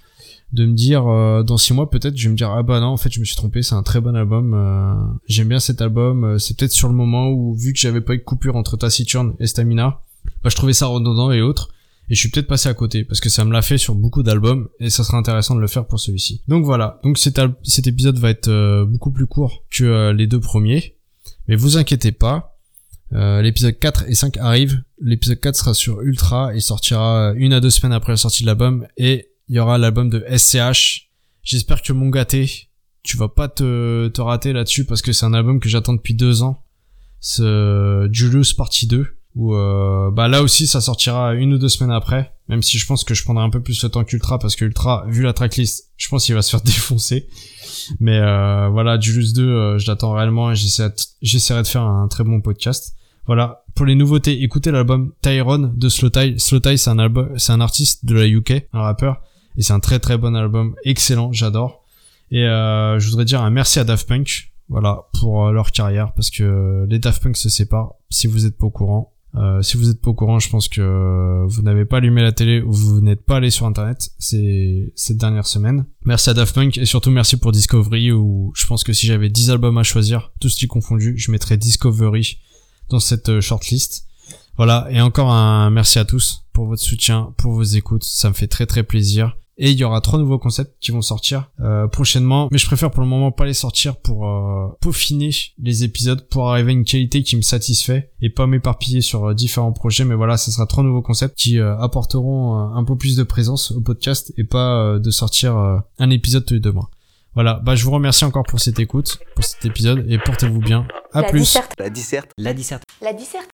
de 0.53 0.67
me 0.67 0.73
dire 0.75 1.07
euh, 1.07 1.41
dans 1.41 1.57
six 1.57 1.73
mois 1.73 1.89
peut-être 1.89 2.15
je 2.15 2.27
vais 2.27 2.31
me 2.31 2.38
dire 2.38 2.51
ah 2.51 2.62
bah 2.62 2.79
non 2.79 2.89
en 2.89 2.97
fait 2.97 3.12
je 3.12 3.19
me 3.19 3.25
suis 3.25 3.36
trompé 3.36 3.63
c'est 3.63 3.73
un 3.73 3.81
très 3.81 4.01
bon 4.01 4.15
album 4.15 4.53
euh, 4.53 4.93
j'aime 5.25 5.47
bien 5.47 5.60
cet 5.60 5.81
album 5.81 6.23
euh, 6.23 6.38
c'est 6.38 6.55
peut-être 6.55 6.73
sur 6.73 6.89
le 6.89 6.93
moment 6.93 7.29
où 7.29 7.55
vu 7.55 7.73
que 7.73 7.79
j'avais 7.79 8.01
pas 8.01 8.13
eu 8.13 8.19
de 8.19 8.23
coupure 8.23 8.55
entre 8.55 8.77
Taciturn 8.77 9.34
et 9.39 9.47
Stamina 9.47 10.03
bah 10.43 10.51
je 10.51 10.55
trouvais 10.55 10.73
ça 10.73 10.86
redondant 10.86 11.31
et 11.31 11.41
autres 11.41 11.69
et 12.07 12.13
je 12.13 12.19
suis 12.19 12.29
peut-être 12.29 12.45
passé 12.45 12.69
à 12.69 12.75
côté 12.75 13.03
parce 13.03 13.19
que 13.19 13.29
ça 13.29 13.43
me 13.43 13.51
l'a 13.51 13.63
fait 13.63 13.79
sur 13.79 13.95
beaucoup 13.95 14.21
d'albums 14.21 14.69
et 14.79 14.91
ça 14.91 15.03
sera 15.03 15.17
intéressant 15.17 15.55
de 15.55 15.62
le 15.62 15.67
faire 15.67 15.88
pour 15.88 15.99
celui-ci. 15.99 16.43
Donc 16.47 16.65
voilà 16.65 16.99
donc 17.03 17.17
cet, 17.17 17.39
épisode 17.88 18.19
va 18.19 18.29
être 18.29 18.84
beaucoup 18.84 19.10
plus 19.10 19.25
court 19.25 19.63
que 19.71 20.12
les 20.12 20.27
deux 20.27 20.39
premiers 20.39 20.97
mais 21.47 21.55
vous 21.55 21.77
inquiétez 21.77 22.12
pas 22.12 22.50
euh, 23.13 23.41
l'épisode 23.41 23.78
4 23.78 24.06
et 24.08 24.15
5 24.15 24.38
arrivent. 24.38 24.82
L'épisode 25.00 25.39
4 25.39 25.56
sera 25.56 25.74
sur 25.74 26.02
Ultra 26.02 26.56
et 26.56 26.60
sortira 26.60 27.34
une 27.36 27.54
à 27.54 27.60
deux 27.60 27.69
semaines 27.69 27.93
après 27.93 28.13
la 28.13 28.17
sortie 28.17 28.43
de 28.43 28.47
l'album. 28.47 28.88
Et 28.97 29.30
il 29.47 29.56
y 29.56 29.60
aura 29.60 29.78
l'album 29.78 30.10
de 30.10 30.24
SCH. 30.36 31.10
J'espère 31.43 31.82
que 31.82 31.93
mon 31.93 32.10
gâté, 32.10 32.69
tu 33.04 33.17
vas 33.17 33.30
pas 33.30 33.50
te, 33.50 34.08
te 34.08 34.21
rater 34.21 34.54
là-dessus 34.54 34.86
parce 34.86 35.02
que 35.02 35.12
c'est 35.12 35.26
un 35.26 35.34
album 35.34 35.60
que 35.60 35.69
j'attends 35.69 35.93
depuis 35.93 36.13
deux 36.13 36.43
ans. 36.43 36.63
Ce 37.19 38.08
Julius 38.12 38.54
Partie 38.54 38.88
2. 38.88 39.08
Où 39.34 39.56
euh, 39.56 40.12
bah 40.12 40.28
là 40.28 40.43
aussi 40.43 40.67
ça 40.67 40.82
sortira 40.82 41.34
une 41.36 41.54
ou 41.54 41.58
deux 41.58 41.69
semaines 41.69 41.93
après. 41.95 42.34
Même 42.50 42.62
si 42.62 42.78
je 42.78 42.86
pense 42.86 43.06
que 43.06 43.13
je 43.13 43.24
prendrai 43.24 43.43
un 43.45 43.50
peu 43.50 43.62
plus 43.62 43.82
le 43.82 43.89
temps 43.89 44.04
qu'Ultra 44.04 44.39
parce 44.39 44.58
que 44.58 44.65
Ultra, 44.65 45.06
vu 45.08 45.24
la 45.24 45.32
tracklist, 45.32 45.89
je 45.95 46.10
pense 46.10 46.26
qu'il 46.26 46.36
va 46.36 46.41
se 46.41 46.52
faire 46.52 46.62
défoncer. 46.65 47.28
Mais 48.00 48.17
euh, 48.17 48.67
voilà, 48.69 49.00
Julius 49.00 49.34
2, 49.34 49.43
euh, 49.43 49.78
je 49.78 49.88
l'attends 49.88 50.13
réellement 50.13 50.52
et 50.52 50.56
j'essaierai 50.56 51.63
de 51.63 51.67
faire 51.67 51.84
un 51.84 52.08
très 52.10 52.24
bon 52.24 52.41
podcast. 52.41 52.95
Voilà, 53.27 53.63
pour 53.75 53.86
les 53.86 53.95
nouveautés, 53.95 54.43
écoutez 54.43 54.71
l'album 54.71 55.13
Tyrone 55.21 55.73
de. 55.77 55.89
Slow 55.89 56.10
Tie, 56.10 56.38
c'est 56.77 56.89
un 56.89 56.99
album, 56.99 57.38
c'est 57.38 57.51
un 57.51 57.62
artiste 57.62 58.05
de 58.05 58.15
la 58.15 58.27
UK, 58.27 58.67
un 58.73 58.81
rappeur, 58.81 59.21
et 59.57 59.62
c'est 59.62 59.73
un 59.73 59.79
très 59.79 59.99
très 59.99 60.17
bon 60.17 60.36
album, 60.36 60.75
excellent, 60.86 61.31
j'adore. 61.31 61.84
Et 62.31 62.45
euh, 62.45 62.97
je 62.99 63.10
voudrais 63.10 63.25
dire 63.25 63.41
un 63.41 63.49
merci 63.49 63.79
à 63.79 63.84
Daft 63.84 64.07
Punk, 64.07 64.51
voilà, 64.69 65.03
pour 65.19 65.45
euh, 65.45 65.51
leur 65.51 65.71
carrière, 65.71 66.13
parce 66.13 66.31
que 66.31 66.86
les 66.89 66.97
Daft 66.97 67.21
Punk 67.21 67.38
se 67.38 67.49
séparent, 67.49 67.95
si 68.10 68.27
vous 68.27 68.45
êtes 68.45 68.57
pas 68.57 68.65
au 68.65 68.71
courant. 68.71 69.13
Euh, 69.36 69.62
si 69.62 69.77
vous 69.77 69.89
êtes 69.89 70.01
pas 70.01 70.10
au 70.10 70.13
courant, 70.13 70.39
je 70.39 70.49
pense 70.49 70.67
que 70.67 71.45
vous 71.47 71.62
n'avez 71.62 71.86
pas 71.86 71.97
allumé 71.97 72.21
la 72.21 72.34
télé 72.34 72.62
ou 72.62 72.73
vous 72.73 72.99
n'êtes 72.99 73.23
pas 73.23 73.38
allé 73.38 73.49
sur 73.49 73.65
internet 73.65 74.10
ces, 74.19 74.91
cette 74.95 75.15
dernière 75.15 75.45
semaine. 75.47 75.86
Merci 76.03 76.31
à 76.31 76.34
Daft 76.34 76.53
Punk 76.53 76.77
et 76.77 76.86
surtout 76.86 77.12
merci 77.12 77.38
pour 77.38 77.53
Discovery 77.53 78.12
où 78.12 78.51
je 78.55 78.65
pense 78.65 78.84
que 78.84 78.91
si 78.91 79.07
j'avais 79.07 79.29
10 79.29 79.51
albums 79.51 79.77
à 79.77 79.84
choisir, 79.84 80.34
tous 80.41 80.49
style 80.49 80.67
confondus, 80.67 81.13
je 81.17 81.31
mettrais 81.31 81.55
Discovery 81.55 82.39
dans 82.91 82.99
cette 82.99 83.30
euh, 83.30 83.41
shortlist. 83.41 84.06
Voilà, 84.58 84.88
et 84.91 85.01
encore 85.01 85.32
un 85.32 85.69
merci 85.69 85.97
à 85.97 86.06
tous 86.06 86.43
pour 86.54 86.65
votre 86.65 86.82
soutien, 86.82 87.34
pour 87.38 87.54
vos 87.54 87.63
écoutes, 87.63 88.04
ça 88.04 88.30
me 88.30 88.34
fait 88.34 88.47
très 88.47 88.65
très 88.65 88.84
plaisir. 88.84 89.36
Et 89.58 89.71
il 89.71 89.77
y 89.77 89.84
aura 89.84 90.01
trois 90.01 90.17
nouveaux 90.17 90.39
concepts 90.39 90.75
qui 90.80 90.91
vont 90.91 91.01
sortir 91.04 91.51
euh, 91.60 91.88
prochainement, 91.88 92.47
mais 92.51 92.58
je 92.58 92.65
préfère 92.65 92.89
pour 92.89 93.01
le 93.01 93.08
moment 93.08 93.32
pas 93.32 93.45
les 93.45 93.54
sortir 93.54 93.95
pour 93.97 94.27
euh, 94.27 94.67
peaufiner 94.82 95.30
les 95.62 95.84
épisodes, 95.84 96.27
pour 96.30 96.49
arriver 96.49 96.71
à 96.71 96.73
une 96.73 96.84
qualité 96.84 97.21
qui 97.21 97.36
me 97.36 97.41
satisfait 97.41 98.12
et 98.21 98.30
pas 98.32 98.47
m'éparpiller 98.47 99.01
sur 99.01 99.25
euh, 99.25 99.34
différents 99.36 99.71
projets. 99.71 100.04
Mais 100.04 100.15
voilà, 100.15 100.38
ce 100.38 100.51
sera 100.51 100.65
trois 100.65 100.84
nouveaux 100.84 101.04
concepts 101.04 101.38
qui 101.38 101.60
euh, 101.60 101.77
apporteront 101.77 102.56
un 102.56 102.84
peu 102.84 102.95
plus 102.95 103.15
de 103.15 103.23
présence 103.23 103.71
au 103.71 103.82
podcast 103.82 104.34
et 104.38 104.45
pas 104.45 104.97
de 104.97 105.12
sortir 105.12 105.56
un 105.99 106.10
épisode 106.10 106.45
tous 106.45 106.56
les 106.56 106.60
deux 106.60 106.71
mois. 106.71 106.89
Voilà, 107.33 107.59
bah 107.63 107.75
je 107.75 107.85
vous 107.85 107.91
remercie 107.91 108.25
encore 108.25 108.43
pour 108.43 108.59
cette 108.59 108.79
écoute, 108.79 109.19
pour 109.35 109.45
cet 109.45 109.63
épisode 109.65 110.05
et 110.09 110.17
portez-vous 110.17 110.59
bien. 110.59 110.85
À 111.13 111.21
La 111.21 111.29
plus. 111.29 111.39
disserte. 111.39 111.71
La 111.79 111.89
disserte. 111.89 112.31
La 112.37 112.53
disserte. 112.53 112.83
La 113.01 113.13
disserte. 113.13 113.49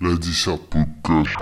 La 0.00 0.14
disserte 0.16 0.62
podcast. 0.68 1.36